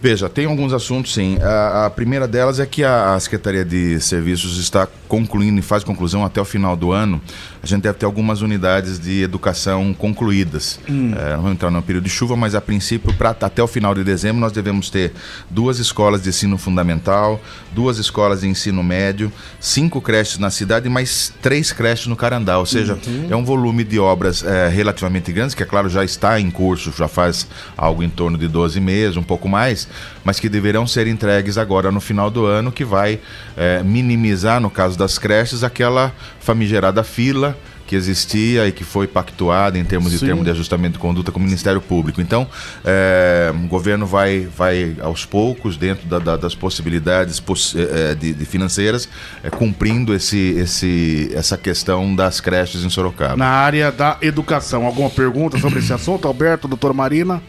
Veja, 0.02 0.30
tem 0.30 0.46
alguns 0.46 0.72
assuntos 0.72 1.12
sim. 1.12 1.36
A, 1.42 1.86
a 1.86 1.90
primeira 1.90 2.26
delas 2.26 2.58
é 2.58 2.64
que 2.64 2.82
a, 2.82 3.14
a, 3.14 3.20
Secretaria 3.20 3.64
de 3.66 4.00
Serviços 4.00 4.56
está 4.56 4.88
concluindo 5.06 5.58
e 5.58 5.62
faz 5.62 5.84
conclusão 5.84 6.24
até 6.24 6.40
o 6.40 6.44
final 6.44 6.74
do 6.74 6.90
ano. 6.90 7.20
A 7.62 7.66
gente 7.66 7.82
deve 7.82 7.98
ter 7.98 8.06
algumas 8.06 8.40
unidades 8.40 8.98
de 8.98 9.22
educação 9.22 9.92
concluídas. 9.92 10.80
Hum. 10.88 11.12
É, 11.14 11.30
não 11.30 11.36
vamos 11.36 11.52
entrar 11.52 11.70
no 11.70 11.82
período 11.82 12.04
de 12.04 12.10
chuva, 12.10 12.36
mas 12.36 12.54
a 12.54 12.60
princípio, 12.60 13.12
pra, 13.14 13.30
até 13.30 13.62
o 13.62 13.66
final 13.66 13.94
de 13.94 14.02
dezembro, 14.02 14.40
nós 14.40 14.52
devemos 14.52 14.88
ter 14.88 15.12
duas 15.50 15.78
escolas 15.78 16.22
de 16.22 16.30
ensino 16.30 16.56
fundamental, 16.56 17.40
duas 17.72 17.98
escolas 17.98 18.40
de 18.40 18.48
ensino 18.48 18.82
médio, 18.82 19.30
cinco 19.58 20.00
creches 20.00 20.38
na 20.38 20.50
cidade 20.50 20.86
e 20.86 20.90
mais 20.90 21.32
três 21.42 21.72
creches 21.72 22.06
no 22.06 22.16
Carandá. 22.16 22.58
Ou 22.58 22.66
seja, 22.66 22.98
uhum. 23.06 23.26
é 23.30 23.36
um 23.36 23.44
volume 23.44 23.84
de 23.84 23.98
obras 23.98 24.42
é, 24.42 24.68
relativamente 24.68 25.30
grandes, 25.32 25.54
que 25.54 25.62
é 25.62 25.66
claro 25.66 25.88
já 25.88 26.02
está 26.02 26.40
em 26.40 26.50
curso, 26.50 26.92
já 26.96 27.08
faz 27.08 27.46
algo 27.76 28.02
em 28.02 28.08
torno 28.08 28.38
de 28.38 28.48
12 28.48 28.80
meses, 28.80 29.16
um 29.16 29.22
pouco 29.22 29.48
mais 29.48 29.86
mas 30.24 30.38
que 30.38 30.48
deverão 30.48 30.86
ser 30.86 31.06
entregues 31.06 31.56
agora 31.56 31.90
no 31.90 32.00
final 32.00 32.30
do 32.30 32.46
ano, 32.46 32.70
que 32.70 32.84
vai 32.84 33.18
é, 33.56 33.82
minimizar, 33.82 34.60
no 34.60 34.70
caso 34.70 34.98
das 34.98 35.18
creches, 35.18 35.64
aquela 35.64 36.12
famigerada 36.40 37.02
fila 37.02 37.49
que 37.90 37.96
existia 37.96 38.68
e 38.68 38.72
que 38.72 38.84
foi 38.84 39.08
pactuada 39.08 39.76
em 39.76 39.84
termos 39.84 40.12
Sim. 40.12 40.18
de 40.18 40.24
termo 40.24 40.44
de 40.44 40.50
ajustamento 40.50 40.92
de 40.92 41.00
conduta 41.00 41.32
com 41.32 41.40
o 41.40 41.42
Ministério 41.42 41.80
Público. 41.80 42.20
Então, 42.20 42.46
é, 42.84 43.52
o 43.52 43.66
governo 43.66 44.06
vai, 44.06 44.46
vai 44.56 44.94
aos 45.00 45.24
poucos, 45.24 45.76
dentro 45.76 46.06
da, 46.06 46.20
da, 46.20 46.36
das 46.36 46.54
possibilidades 46.54 47.40
poss 47.40 47.74
é, 47.74 48.14
de, 48.14 48.32
de, 48.32 48.44
financeiras, 48.44 49.08
é, 49.42 49.50
cumprindo 49.50 50.14
esse, 50.14 50.38
esse, 50.56 51.32
essa 51.34 51.58
questão 51.58 52.14
das 52.14 52.40
creches 52.40 52.84
em 52.84 52.90
Sorocaba. 52.90 53.36
Na 53.36 53.48
área 53.48 53.90
da 53.90 54.18
educação, 54.22 54.86
alguma 54.86 55.10
pergunta 55.10 55.58
sobre 55.58 55.80
esse 55.80 55.92
assunto, 55.92 56.28
Alberto, 56.28 56.68
doutor 56.68 56.94
Marina? 56.94 57.42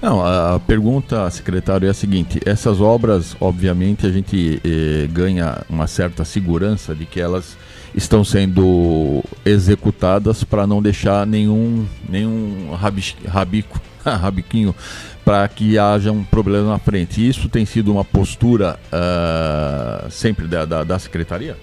Não, 0.00 0.24
a, 0.24 0.58
pergunta, 0.58 1.30
secretário, 1.30 1.86
é 1.86 1.90
a 1.90 1.94
seguinte: 1.94 2.40
essas 2.46 2.80
obras, 2.80 3.36
obviamente, 3.38 4.06
a 4.06 4.10
gente 4.10 4.58
eh, 4.64 5.06
ganha 5.12 5.58
uma 5.68 5.86
certa 5.86 6.24
segurança 6.24 6.94
de 6.94 7.04
que 7.04 7.20
elas 7.20 7.58
estão 7.94 8.24
sendo 8.24 9.22
executadas 9.44 10.44
para 10.44 10.66
não 10.66 10.82
deixar 10.82 11.26
nenhum, 11.26 11.86
nenhum 12.08 12.70
rabico, 13.26 13.80
rabiquinho 14.04 14.74
para 15.24 15.46
que 15.48 15.78
haja 15.78 16.10
um 16.10 16.24
problema 16.24 16.70
na 16.70 16.78
frente. 16.78 17.26
Isso 17.26 17.48
tem 17.48 17.64
sido 17.64 17.92
uma 17.92 18.04
postura 18.04 18.78
uh, 18.88 20.10
sempre 20.10 20.46
da, 20.46 20.64
da, 20.64 20.84
da 20.84 20.98
secretaria? 20.98 21.56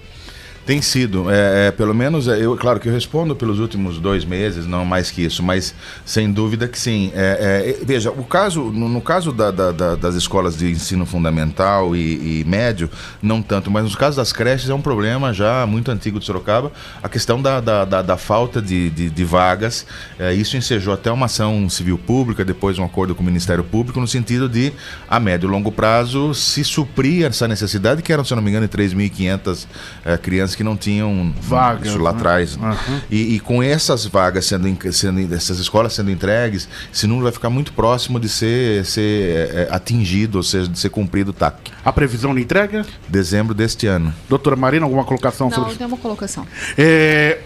Tem 0.70 0.80
sido, 0.80 1.28
é, 1.28 1.66
é, 1.66 1.70
pelo 1.72 1.92
menos, 1.92 2.28
é, 2.28 2.38
eu, 2.40 2.56
claro 2.56 2.78
que 2.78 2.88
eu 2.88 2.92
respondo 2.92 3.34
pelos 3.34 3.58
últimos 3.58 3.98
dois 3.98 4.24
meses, 4.24 4.68
não 4.68 4.84
mais 4.84 5.10
que 5.10 5.24
isso, 5.24 5.42
mas 5.42 5.74
sem 6.04 6.30
dúvida 6.30 6.68
que 6.68 6.78
sim. 6.78 7.10
É, 7.12 7.76
é 7.80 7.84
veja, 7.84 8.12
o 8.12 8.22
caso, 8.22 8.62
no, 8.62 8.88
no 8.88 9.00
caso 9.00 9.32
da, 9.32 9.50
da, 9.50 9.72
da, 9.72 9.94
das 9.96 10.14
escolas 10.14 10.56
de 10.56 10.70
ensino 10.70 11.04
fundamental 11.04 11.96
e, 11.96 12.42
e, 12.42 12.44
médio, 12.44 12.88
não 13.20 13.42
tanto, 13.42 13.68
mas 13.68 13.82
no 13.82 13.98
caso 13.98 14.18
das 14.18 14.32
creches 14.32 14.70
é 14.70 14.72
um 14.72 14.80
problema 14.80 15.34
já 15.34 15.66
muito 15.66 15.90
antigo 15.90 16.20
de 16.20 16.24
Sorocaba, 16.24 16.70
a 17.02 17.08
questão 17.08 17.42
da, 17.42 17.58
da, 17.58 18.16
falta 18.16 18.62
de, 18.62 18.90
de, 18.90 19.10
de 19.10 19.24
vagas. 19.24 19.84
É, 20.20 20.32
isso 20.32 20.56
ensejou 20.56 20.94
até 20.94 21.10
uma 21.10 21.26
ação 21.26 21.68
civil 21.68 21.98
pública, 21.98 22.44
depois 22.44 22.78
um 22.78 22.84
acordo 22.84 23.12
com 23.12 23.24
o 23.24 23.26
Ministério 23.26 23.64
Público, 23.64 23.98
no 23.98 24.06
sentido 24.06 24.48
de, 24.48 24.72
a 25.08 25.18
médio 25.18 25.48
e 25.48 25.50
longo 25.50 25.72
prazo, 25.72 26.32
se 26.32 26.62
suprir 26.62 27.26
essa 27.26 27.48
necessidade, 27.48 28.02
que 28.02 28.12
eram, 28.12 28.24
se 28.24 28.32
não 28.36 28.40
me 28.40 28.50
engano, 28.50 28.68
3.500 28.68 29.66
é, 30.04 30.16
crianças 30.16 30.59
que 30.60 30.64
não 30.64 30.76
tinham 30.76 31.32
vagas 31.40 31.88
isso 31.88 31.98
lá 31.98 32.12
né? 32.12 32.18
atrás. 32.18 32.54
Uhum. 32.56 33.00
E, 33.10 33.36
e, 33.36 33.40
com 33.40 33.62
essas 33.62 34.04
vagas 34.04 34.44
sendo, 34.44 34.92
sendo, 34.92 35.34
essas 35.34 35.58
escolas 35.58 35.94
sendo 35.94 36.10
entregues, 36.10 36.68
esse 36.92 37.06
número 37.06 37.24
vai 37.24 37.32
ficar 37.32 37.48
muito 37.48 37.72
próximo 37.72 38.20
de 38.20 38.28
ser, 38.28 38.84
ser 38.84 39.48
é, 39.54 39.68
atingido, 39.70 40.36
ou 40.36 40.42
seja, 40.42 40.68
de 40.68 40.78
ser 40.78 40.90
cumprido 40.90 41.30
o 41.30 41.32
TAC. 41.32 41.72
A 41.82 41.90
previsão 41.90 42.34
de 42.34 42.42
entrega? 42.42 42.84
Dezembro 43.08 43.54
deste 43.54 43.86
ano. 43.86 44.12
Doutora 44.28 44.54
Marina, 44.54 44.84
alguma 44.84 45.02
colocação 45.02 45.48
Não, 45.48 45.54
sobre 45.54 45.70
Não, 45.70 45.78
tem 45.78 45.86
uma 45.86 45.96
colocação. 45.96 46.46
É, 46.76 47.38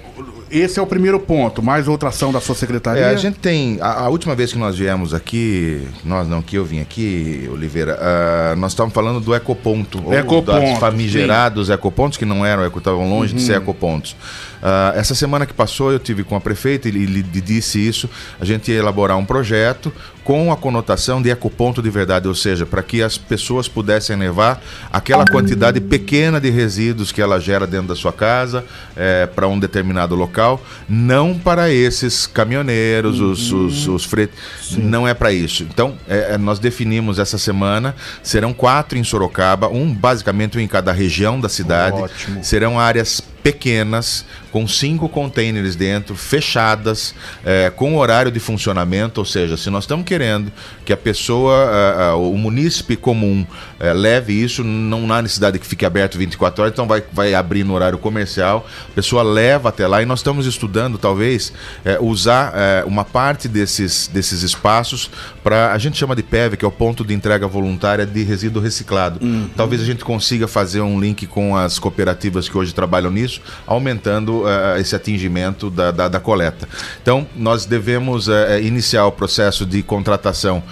esse 0.59 0.79
é 0.79 0.83
o 0.83 0.87
primeiro 0.87 1.19
ponto. 1.19 1.63
Mais 1.63 1.89
outra 1.89 2.09
ação 2.09 2.33
da 2.33 2.41
sua 2.41 2.55
secretaria? 2.55 3.03
É, 3.03 3.11
a 3.11 3.17
gente 3.17 3.39
tem. 3.39 3.79
A, 3.81 4.05
a, 4.05 4.09
última 4.09 4.35
vez 4.35 4.53
que 4.53 4.59
nós 4.59 4.79
viemos 4.79 5.13
aqui, 5.13 5.87
nós 6.05 6.29
não, 6.29 6.41
que 6.41 6.57
eu 6.57 6.65
vim 6.65 6.81
aqui, 6.81 7.49
Oliveira, 7.53 7.99
uh, 7.99 8.57
nós 8.57 8.73
estávamos 8.73 8.95
falando 8.95 9.21
do 9.21 9.35
ecoponto. 9.35 10.13
Ecoponto. 10.13 10.53
Ou 10.53 10.77
famigerados 10.77 11.67
sim. 11.67 11.73
ecopontos, 11.73 12.17
que 12.17 12.25
não 12.25 12.47
eram, 12.47 12.67
estavam 12.67 13.09
longe 13.09 13.33
uhum. 13.33 13.39
de 13.39 13.45
ser 13.45 13.57
ecopontos. 13.57 14.13
Uh, 14.13 14.97
essa 14.97 15.15
semana 15.15 15.45
que 15.45 15.53
passou, 15.53 15.93
eu 15.93 15.99
tive 15.99 16.25
com 16.25 16.37
a 16.37 16.41
prefeita 16.41 16.89
e 16.89 16.93
lhe 16.93 17.23
disse 17.23 17.87
isso. 17.87 18.09
A 18.41 18.45
gente 18.45 18.71
ia 18.71 18.79
elaborar 18.79 19.19
um 19.19 19.25
projeto 19.25 19.93
com 20.25 20.51
a 20.51 20.57
conotação 20.57 21.21
de 21.21 21.29
ecoponto 21.29 21.83
de 21.83 21.91
verdade, 21.91 22.27
ou 22.27 22.35
seja, 22.35 22.65
para 22.65 22.83
que 22.83 23.03
as 23.03 23.19
pessoas 23.19 23.69
pudessem 23.69 24.17
levar 24.17 24.61
aquela 24.91 25.27
quantidade 25.27 25.81
pequena 25.81 26.41
de 26.41 26.49
resíduos 26.51 27.13
que 27.13 27.21
ela 27.21 27.39
gera 27.39 27.67
dentro 27.67 27.89
da 27.89 27.95
sua 27.95 28.13
casa 28.13 28.65
é, 28.97 29.27
para 29.27 29.47
um 29.47 29.59
determinado 29.59 30.15
local, 30.15 30.61
não 30.89 31.39
para 31.39 31.71
esses 31.71 32.27
caminhoneiros, 32.27 33.21
os, 33.21 33.53
os, 33.53 33.87
os 33.87 34.05
fretes, 34.05 34.39
não 34.79 35.07
é 35.07 35.13
para 35.13 35.31
isso. 35.31 35.63
Então, 35.63 35.95
é, 36.09 36.39
nós 36.39 36.59
definimos 36.59 37.19
essa 37.19 37.37
semana, 37.37 37.95
serão 38.23 38.55
quatro 38.55 38.97
em 38.97 39.05
Sorocaba, 39.05 39.69
um 39.69 39.93
basicamente 39.93 40.57
um 40.57 40.61
em 40.61 40.67
cada 40.67 40.91
região 40.91 41.39
da 41.39 41.51
cidade, 41.51 42.01
Ótimo. 42.01 42.43
serão 42.43 42.81
áreas 42.81 43.23
pequenas, 43.45 44.25
com 44.51 44.67
cinco 44.67 45.07
containers 45.07 45.77
dentro, 45.77 46.17
fechadas, 46.17 47.15
é, 47.45 47.69
com 47.69 47.99
horário 47.99 48.33
de 48.33 48.41
funcionamento. 48.41 49.21
Ou 49.21 49.25
seja, 49.27 49.55
se 49.55 49.69
nós 49.69 49.85
estamos 49.85 50.07
querendo 50.07 50.51
que 50.83 50.95
a 50.95 50.97
pessoa, 50.97 51.55
a, 51.55 52.05
a, 52.05 52.17
o 52.17 52.39
munícipe 52.39 52.97
comum, 52.97 53.47
é, 53.79 53.93
leve 53.93 54.33
isso, 54.33 54.65
não 54.65 55.13
há 55.13 55.21
necessidade 55.21 55.59
que 55.59 55.67
fique 55.67 55.85
aberto 55.85 56.17
24 56.17 56.63
horas, 56.63 56.73
então 56.73 56.87
vai, 56.87 57.03
vai 57.13 57.35
abrir 57.35 57.65
no 57.65 57.75
horário 57.75 57.99
comercial, 57.99 58.67
a 58.89 58.95
pessoa 58.95 59.23
leva 59.23 59.69
até 59.69 59.87
lá 59.87 60.01
e 60.03 60.07
nós 60.07 60.21
estamos 60.21 60.47
estudando, 60.47 60.97
talvez, 60.97 61.53
é, 61.85 61.99
usar 62.01 62.53
é, 62.55 62.85
uma 62.87 63.05
parte 63.05 63.47
desses, 63.47 64.09
desses 64.09 64.43
espaços 64.43 65.11
para, 65.43 65.75
a 65.75 65.77
gente 65.77 65.99
chama 65.99 66.17
de 66.17 66.23
PEV, 66.23 66.57
que 66.57 66.65
é 66.65 66.69
o 66.69 66.73
ponto 66.73 67.05
de 67.05 67.13
entrega 67.13 67.47
voluntária 67.47 68.07
de 68.07 68.23
resíduo 68.23 68.63
reciclado. 68.63 69.23
Uhum. 69.23 69.51
Talvez 69.55 69.83
a 69.83 69.85
gente 69.85 70.03
consiga 70.03 70.49
fazer 70.49 70.81
um 70.81 70.99
link 70.99 71.27
com 71.27 71.55
as 71.55 71.79
cooperativas 71.79 72.49
que 72.49 72.57
hoje 72.57 72.73
trabalham 72.73 73.11
nisso 73.11 73.34
isso, 73.35 73.41
aumentando 73.67 74.43
uh, 74.43 74.79
esse 74.79 74.95
atingimento 74.95 75.71
da, 75.71 75.91
da, 75.91 76.09
da, 76.09 76.21
coleta. 76.21 76.69
Então, 77.03 77.27
nós 77.37 77.65
devemos 77.65 78.29
uh, 78.29 78.33
iniciar 78.63 79.07
o 79.07 79.13
processo 79.13 79.67
de 79.67 79.83
contratação 79.83 80.63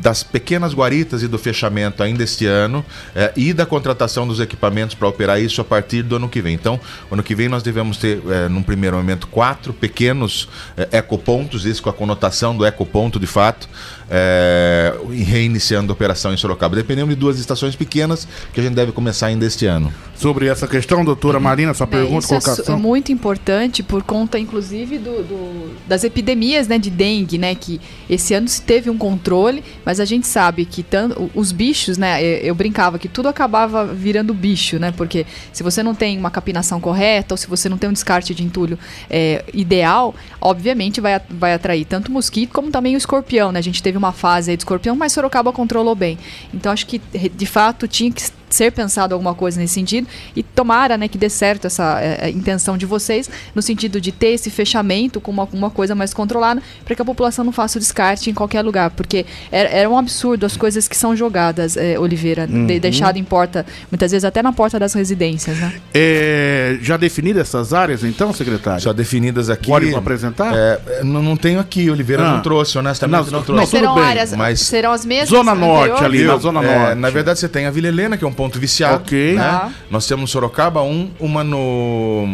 das 0.00 0.22
pequenas 0.22 0.74
guaritas 0.74 1.22
e 1.22 1.28
do 1.28 1.38
fechamento 1.38 2.02
ainda 2.02 2.22
este 2.22 2.46
ano 2.46 2.84
eh, 3.14 3.32
e 3.36 3.52
da 3.52 3.66
contratação 3.66 4.26
dos 4.26 4.40
equipamentos 4.40 4.94
para 4.94 5.08
operar 5.08 5.40
isso 5.40 5.60
a 5.60 5.64
partir 5.64 6.02
do 6.02 6.16
ano 6.16 6.28
que 6.28 6.40
vem. 6.40 6.54
Então, 6.54 6.80
ano 7.10 7.22
que 7.22 7.34
vem 7.34 7.48
nós 7.48 7.62
devemos 7.62 7.96
ter, 7.96 8.22
eh, 8.28 8.48
num 8.48 8.62
primeiro 8.62 8.96
momento, 8.96 9.26
quatro 9.26 9.72
pequenos 9.72 10.48
eh, 10.76 10.88
ecopontos, 10.92 11.66
isso 11.66 11.82
com 11.82 11.90
a 11.90 11.92
conotação 11.92 12.56
do 12.56 12.64
ecoponto 12.64 13.18
de 13.18 13.26
fato, 13.26 13.68
é, 14.14 14.94
reiniciando 15.10 15.90
a 15.90 15.94
operação 15.94 16.34
em 16.34 16.36
Sorocaba. 16.36 16.76
Dependendo 16.76 17.08
de 17.08 17.14
duas 17.14 17.38
estações 17.38 17.74
pequenas 17.74 18.28
que 18.52 18.60
a 18.60 18.62
gente 18.62 18.74
deve 18.74 18.92
começar 18.92 19.28
ainda 19.28 19.46
este 19.46 19.64
ano. 19.64 19.92
Sobre 20.14 20.46
essa 20.46 20.68
questão, 20.68 21.02
doutora 21.02 21.40
Marina, 21.40 21.72
sua 21.72 21.86
pergunta, 21.86 22.18
isso 22.18 22.34
é 22.34 22.40
colocação. 22.40 22.76
É 22.76 22.78
muito 22.78 23.10
importante 23.10 23.82
por 23.82 24.02
conta, 24.02 24.38
inclusive, 24.38 24.98
do, 24.98 25.22
do, 25.22 25.70
das 25.88 26.04
epidemias 26.04 26.68
né, 26.68 26.78
de 26.78 26.90
dengue, 26.90 27.38
né? 27.38 27.54
Que 27.54 27.80
esse 28.08 28.34
ano 28.34 28.46
se 28.46 28.60
teve 28.60 28.90
um 28.90 28.98
controle, 28.98 29.64
mas 29.84 30.00
a 30.00 30.04
gente 30.04 30.26
sabe 30.26 30.64
que 30.64 30.82
tanto, 30.82 31.30
os 31.34 31.52
bichos, 31.52 31.98
né? 31.98 32.22
Eu, 32.22 32.38
eu 32.38 32.54
brincava 32.54 32.98
que 32.98 33.08
tudo 33.08 33.28
acabava 33.28 33.86
virando 33.86 34.34
bicho, 34.34 34.78
né? 34.78 34.92
Porque 34.92 35.26
se 35.52 35.62
você 35.62 35.82
não 35.82 35.94
tem 35.94 36.18
uma 36.18 36.30
capinação 36.30 36.80
correta 36.80 37.34
ou 37.34 37.38
se 37.38 37.46
você 37.46 37.68
não 37.68 37.78
tem 37.78 37.88
um 37.88 37.92
descarte 37.92 38.34
de 38.34 38.44
entulho 38.44 38.78
é, 39.08 39.44
ideal, 39.52 40.14
obviamente 40.40 41.00
vai, 41.00 41.20
vai 41.30 41.54
atrair 41.54 41.84
tanto 41.84 42.08
o 42.08 42.12
mosquito 42.12 42.52
como 42.52 42.70
também 42.70 42.94
o 42.94 42.98
escorpião, 42.98 43.52
né? 43.52 43.58
A 43.58 43.62
gente 43.62 43.82
teve 43.82 43.98
uma 43.98 44.12
fase 44.12 44.50
aí 44.50 44.56
de 44.56 44.62
escorpião, 44.62 44.94
mas 44.96 45.12
Sorocaba 45.12 45.52
controlou 45.52 45.94
bem. 45.94 46.18
Então 46.52 46.72
acho 46.72 46.86
que 46.86 46.98
de 46.98 47.46
fato 47.46 47.88
tinha 47.88 48.10
que 48.10 48.22
ser 48.54 48.72
pensado 48.72 49.14
alguma 49.14 49.34
coisa 49.34 49.60
nesse 49.60 49.74
sentido 49.74 50.06
e 50.34 50.42
tomara 50.42 50.96
né, 50.96 51.08
que 51.08 51.18
dê 51.18 51.28
certo 51.28 51.66
essa 51.66 52.00
é, 52.00 52.30
intenção 52.30 52.76
de 52.76 52.86
vocês 52.86 53.28
no 53.54 53.62
sentido 53.62 54.00
de 54.00 54.12
ter 54.12 54.28
esse 54.28 54.50
fechamento 54.50 55.20
com 55.20 55.30
uma, 55.30 55.48
uma 55.52 55.70
coisa 55.70 55.94
mais 55.94 56.12
controlada 56.12 56.62
para 56.84 56.94
que 56.94 57.02
a 57.02 57.04
população 57.04 57.44
não 57.44 57.52
faça 57.52 57.78
o 57.78 57.80
descarte 57.80 58.30
em 58.30 58.34
qualquer 58.34 58.62
lugar, 58.62 58.90
porque 58.90 59.24
era, 59.50 59.68
era 59.68 59.90
um 59.90 59.96
absurdo 59.96 60.44
as 60.44 60.56
coisas 60.56 60.88
que 60.88 60.96
são 60.96 61.14
jogadas, 61.16 61.76
é, 61.76 61.98
Oliveira, 61.98 62.48
uhum. 62.50 62.66
de, 62.66 62.80
deixado 62.80 63.16
em 63.18 63.24
porta, 63.24 63.64
muitas 63.90 64.10
vezes 64.10 64.24
até 64.24 64.42
na 64.42 64.52
porta 64.52 64.78
das 64.78 64.92
residências. 64.94 65.58
Né? 65.58 65.72
É, 65.94 66.78
já 66.82 66.96
definidas 66.96 67.48
essas 67.48 67.72
áreas 67.72 68.04
então, 68.04 68.32
secretário? 68.32 68.80
Já 68.80 68.92
definidas 68.92 69.48
aqui. 69.48 69.68
Pode 69.68 69.94
apresentar? 69.94 70.52
É, 70.54 71.02
não, 71.02 71.22
não 71.22 71.36
tenho 71.36 71.60
aqui, 71.60 71.90
Oliveira 71.90 72.22
ah. 72.22 72.32
não 72.32 72.42
trouxe, 72.42 72.78
honestamente 72.78 73.30
não, 73.30 73.38
não 73.38 73.42
trouxe. 73.42 73.60
Mas 73.62 73.68
serão, 73.68 73.98
áreas, 73.98 74.32
mas 74.32 74.60
serão 74.60 74.92
as 74.92 75.04
mesmas? 75.04 75.28
Zona 75.28 75.54
Norte 75.54 76.04
ali, 76.04 76.24
na 76.24 76.36
Zona 76.36 76.62
é, 76.62 76.78
Norte. 76.78 76.98
Na 76.98 77.10
verdade 77.10 77.38
você 77.38 77.48
tem 77.48 77.66
a 77.66 77.70
Vila 77.70 77.88
Helena, 77.88 78.16
que 78.16 78.24
é 78.24 78.28
um 78.28 78.32
ponto 78.32 78.41
viciado. 78.58 79.02
Ok. 79.02 79.34
Né? 79.34 79.40
Tá. 79.42 79.72
Nós 79.90 80.06
temos 80.06 80.30
Sorocaba 80.30 80.82
um, 80.82 81.10
uma 81.20 81.44
no 81.44 82.26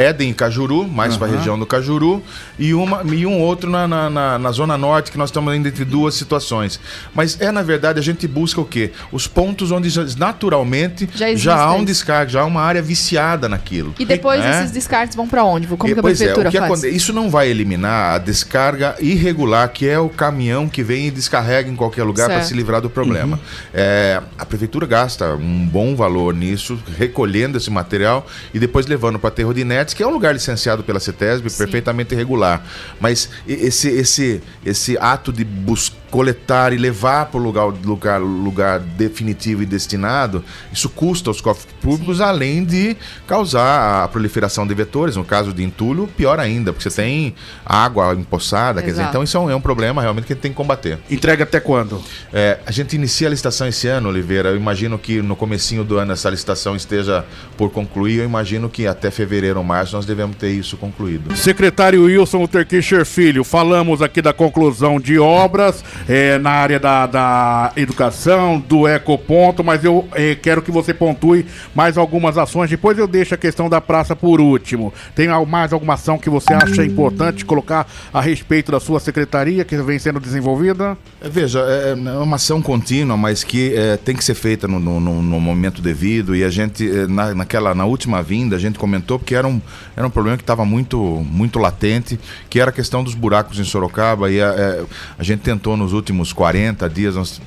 Éden 0.00 0.32
Cajuru, 0.32 0.88
mais 0.88 1.12
uhum. 1.12 1.18
para 1.18 1.28
a 1.28 1.36
região 1.36 1.58
do 1.58 1.66
Cajuru, 1.66 2.22
e, 2.58 2.72
uma, 2.72 3.02
e 3.04 3.26
um 3.26 3.38
outro 3.38 3.68
na, 3.68 3.86
na, 3.86 4.08
na, 4.08 4.38
na, 4.38 4.50
Zona 4.50 4.78
Norte, 4.78 5.12
que 5.12 5.18
nós 5.18 5.28
estamos 5.28 5.52
ainda 5.52 5.68
entre 5.68 5.84
duas 5.84 6.14
situações. 6.14 6.80
Mas 7.14 7.38
é, 7.38 7.52
na 7.52 7.62
verdade, 7.62 7.98
a 7.98 8.02
gente 8.02 8.26
busca 8.26 8.60
o 8.62 8.64
quê? 8.64 8.92
Os 9.12 9.26
pontos 9.26 9.70
onde 9.70 9.90
já, 9.90 10.02
naturalmente 10.16 11.06
já, 11.14 11.34
já 11.34 11.56
há 11.56 11.74
um 11.74 11.84
descarte, 11.84 12.32
já 12.32 12.40
há 12.40 12.44
uma 12.46 12.62
área 12.62 12.80
viciada 12.80 13.46
naquilo. 13.46 13.94
E 13.98 14.06
depois 14.06 14.40
né? 14.40 14.60
esses 14.60 14.70
descartes 14.70 15.14
vão 15.14 15.28
para 15.28 15.44
onde? 15.44 15.66
Como 15.66 15.86
e, 15.86 15.92
que 15.92 16.00
a 16.00 16.02
prefeitura 16.02 16.48
é, 16.48 16.52
faz? 16.52 16.82
Isso 16.84 17.12
não 17.12 17.28
vai 17.28 17.48
eliminar 17.48 18.14
a 18.14 18.18
descarga 18.18 18.96
irregular, 19.00 19.68
que 19.68 19.86
é 19.86 19.98
o 19.98 20.08
caminhão 20.08 20.66
que 20.66 20.82
vem 20.82 21.08
e 21.08 21.10
descarrega 21.10 21.68
em 21.68 21.76
qualquer 21.76 22.04
lugar 22.04 22.28
para 22.28 22.42
se 22.42 22.54
livrar 22.54 22.80
do 22.80 22.88
problema. 22.88 23.36
Uhum. 23.36 23.42
É, 23.74 24.22
a 24.38 24.46
prefeitura 24.46 24.86
gasta 24.86 25.34
um 25.34 25.66
bom 25.66 25.94
valor 25.94 26.34
nisso, 26.34 26.82
recolhendo 26.96 27.58
esse 27.58 27.70
material 27.70 28.26
e 28.54 28.58
depois 28.58 28.86
levando 28.86 29.18
para 29.18 29.28
aterro 29.28 29.52
de 29.52 29.60
inertes 29.90 29.94
que 29.94 30.02
é 30.02 30.06
um 30.06 30.10
lugar 30.10 30.32
licenciado 30.32 30.82
pela 30.82 31.00
CETESB, 31.00 31.50
Sim. 31.50 31.58
perfeitamente 31.58 32.14
regular. 32.14 32.62
Mas 33.00 33.28
esse, 33.46 33.88
esse, 33.88 34.42
esse 34.64 34.96
ato 34.98 35.32
de 35.32 35.44
buscar 35.44 36.00
coletar 36.10 36.72
e 36.72 36.76
levar 36.76 37.26
para 37.26 37.38
o 37.38 37.42
lugar, 37.42 37.66
lugar, 37.66 38.20
lugar 38.20 38.80
definitivo 38.80 39.62
e 39.62 39.66
destinado, 39.66 40.44
isso 40.72 40.88
custa 40.88 41.30
aos 41.30 41.40
cofres 41.40 41.72
públicos, 41.80 42.18
Sim. 42.18 42.24
além 42.24 42.64
de 42.64 42.96
causar 43.26 44.04
a 44.04 44.08
proliferação 44.08 44.66
de 44.66 44.74
vetores, 44.74 45.16
no 45.16 45.24
caso 45.24 45.52
de 45.52 45.62
entulho, 45.62 46.08
pior 46.08 46.40
ainda, 46.40 46.72
porque 46.72 46.88
você 46.90 47.02
tem 47.02 47.34
água 47.64 48.14
empoçada, 48.14 48.82
quer 48.82 48.90
dizer, 48.90 49.04
então 49.04 49.22
isso 49.22 49.36
é 49.36 49.40
um, 49.40 49.50
é 49.50 49.54
um, 49.54 49.60
problema 49.60 50.02
realmente 50.02 50.26
que 50.26 50.32
a 50.32 50.34
gente 50.34 50.42
tem 50.42 50.50
que 50.50 50.56
combater. 50.56 50.98
Entrega 51.08 51.44
até 51.44 51.60
quando? 51.60 52.02
É, 52.32 52.58
a 52.66 52.72
gente 52.72 52.96
inicia 52.96 53.28
a 53.28 53.30
licitação 53.30 53.68
esse 53.68 53.86
ano, 53.86 54.08
Oliveira, 54.08 54.50
eu 54.50 54.56
imagino 54.56 54.98
que 54.98 55.22
no 55.22 55.36
comecinho 55.36 55.84
do 55.84 55.96
ano 55.96 56.12
essa 56.12 56.28
licitação 56.28 56.74
esteja 56.74 57.24
por 57.56 57.70
concluir, 57.70 58.18
eu 58.18 58.24
imagino 58.24 58.68
que 58.68 58.86
até 58.86 59.10
fevereiro 59.10 59.58
ou 59.58 59.64
março 59.64 59.79
nós 59.92 60.04
devemos 60.04 60.36
ter 60.36 60.50
isso 60.50 60.76
concluído. 60.76 61.36
Secretário 61.36 62.04
Wilson 62.04 62.46
Terkischer 62.46 63.04
Filho, 63.04 63.44
falamos 63.44 64.02
aqui 64.02 64.20
da 64.20 64.32
conclusão 64.32 65.00
de 65.00 65.18
obras, 65.18 65.84
é, 66.08 66.38
na 66.38 66.50
área 66.50 66.78
da, 66.78 67.06
da 67.06 67.72
educação, 67.76 68.58
do 68.60 68.86
ecoponto, 68.86 69.62
mas 69.62 69.84
eu 69.84 70.08
é, 70.14 70.34
quero 70.34 70.62
que 70.62 70.70
você 70.70 70.92
pontue 70.92 71.46
mais 71.74 71.96
algumas 71.96 72.36
ações. 72.36 72.70
Depois 72.70 72.98
eu 72.98 73.06
deixo 73.06 73.34
a 73.34 73.38
questão 73.38 73.68
da 73.68 73.80
praça 73.80 74.14
por 74.14 74.40
último. 74.40 74.92
Tem 75.14 75.28
mais 75.46 75.72
alguma 75.72 75.94
ação 75.94 76.18
que 76.18 76.30
você 76.30 76.52
acha 76.52 76.84
importante 76.84 77.44
colocar 77.44 77.86
a 78.12 78.20
respeito 78.20 78.72
da 78.72 78.80
sua 78.80 79.00
secretaria 79.00 79.64
que 79.64 79.76
vem 79.78 79.98
sendo 79.98 80.20
desenvolvida? 80.20 80.96
É, 81.20 81.28
veja, 81.28 81.60
é, 81.60 81.90
é 81.90 81.94
uma 82.18 82.36
ação 82.36 82.60
contínua, 82.62 83.16
mas 83.16 83.44
que 83.44 83.74
é, 83.74 83.96
tem 83.96 84.16
que 84.16 84.24
ser 84.24 84.34
feita 84.34 84.66
no, 84.66 84.78
no, 84.80 85.00
no, 85.00 85.40
momento 85.40 85.82
devido. 85.82 86.34
E 86.34 86.44
a 86.44 86.50
gente, 86.50 86.88
é, 86.88 87.06
na, 87.06 87.34
naquela, 87.34 87.74
na 87.74 87.84
última 87.84 88.22
vinda, 88.22 88.56
a 88.56 88.58
gente 88.58 88.78
comentou 88.78 89.18
porque 89.18 89.34
era 89.34 89.46
um, 89.46 89.59
era 89.96 90.06
um 90.06 90.10
problema 90.10 90.36
que 90.36 90.42
estava 90.42 90.64
muito, 90.64 90.98
muito 90.98 91.58
latente, 91.58 92.18
que 92.48 92.60
era 92.60 92.70
a 92.70 92.72
questão 92.72 93.02
dos 93.02 93.14
buracos 93.14 93.58
em 93.58 93.64
Sorocaba. 93.64 94.30
E 94.30 94.40
a, 94.40 94.84
a 95.18 95.22
gente 95.22 95.40
tentou 95.40 95.76
nos 95.76 95.92
últimos 95.92 96.32
40 96.32 96.88
dias, 96.88 97.14
nós 97.14 97.40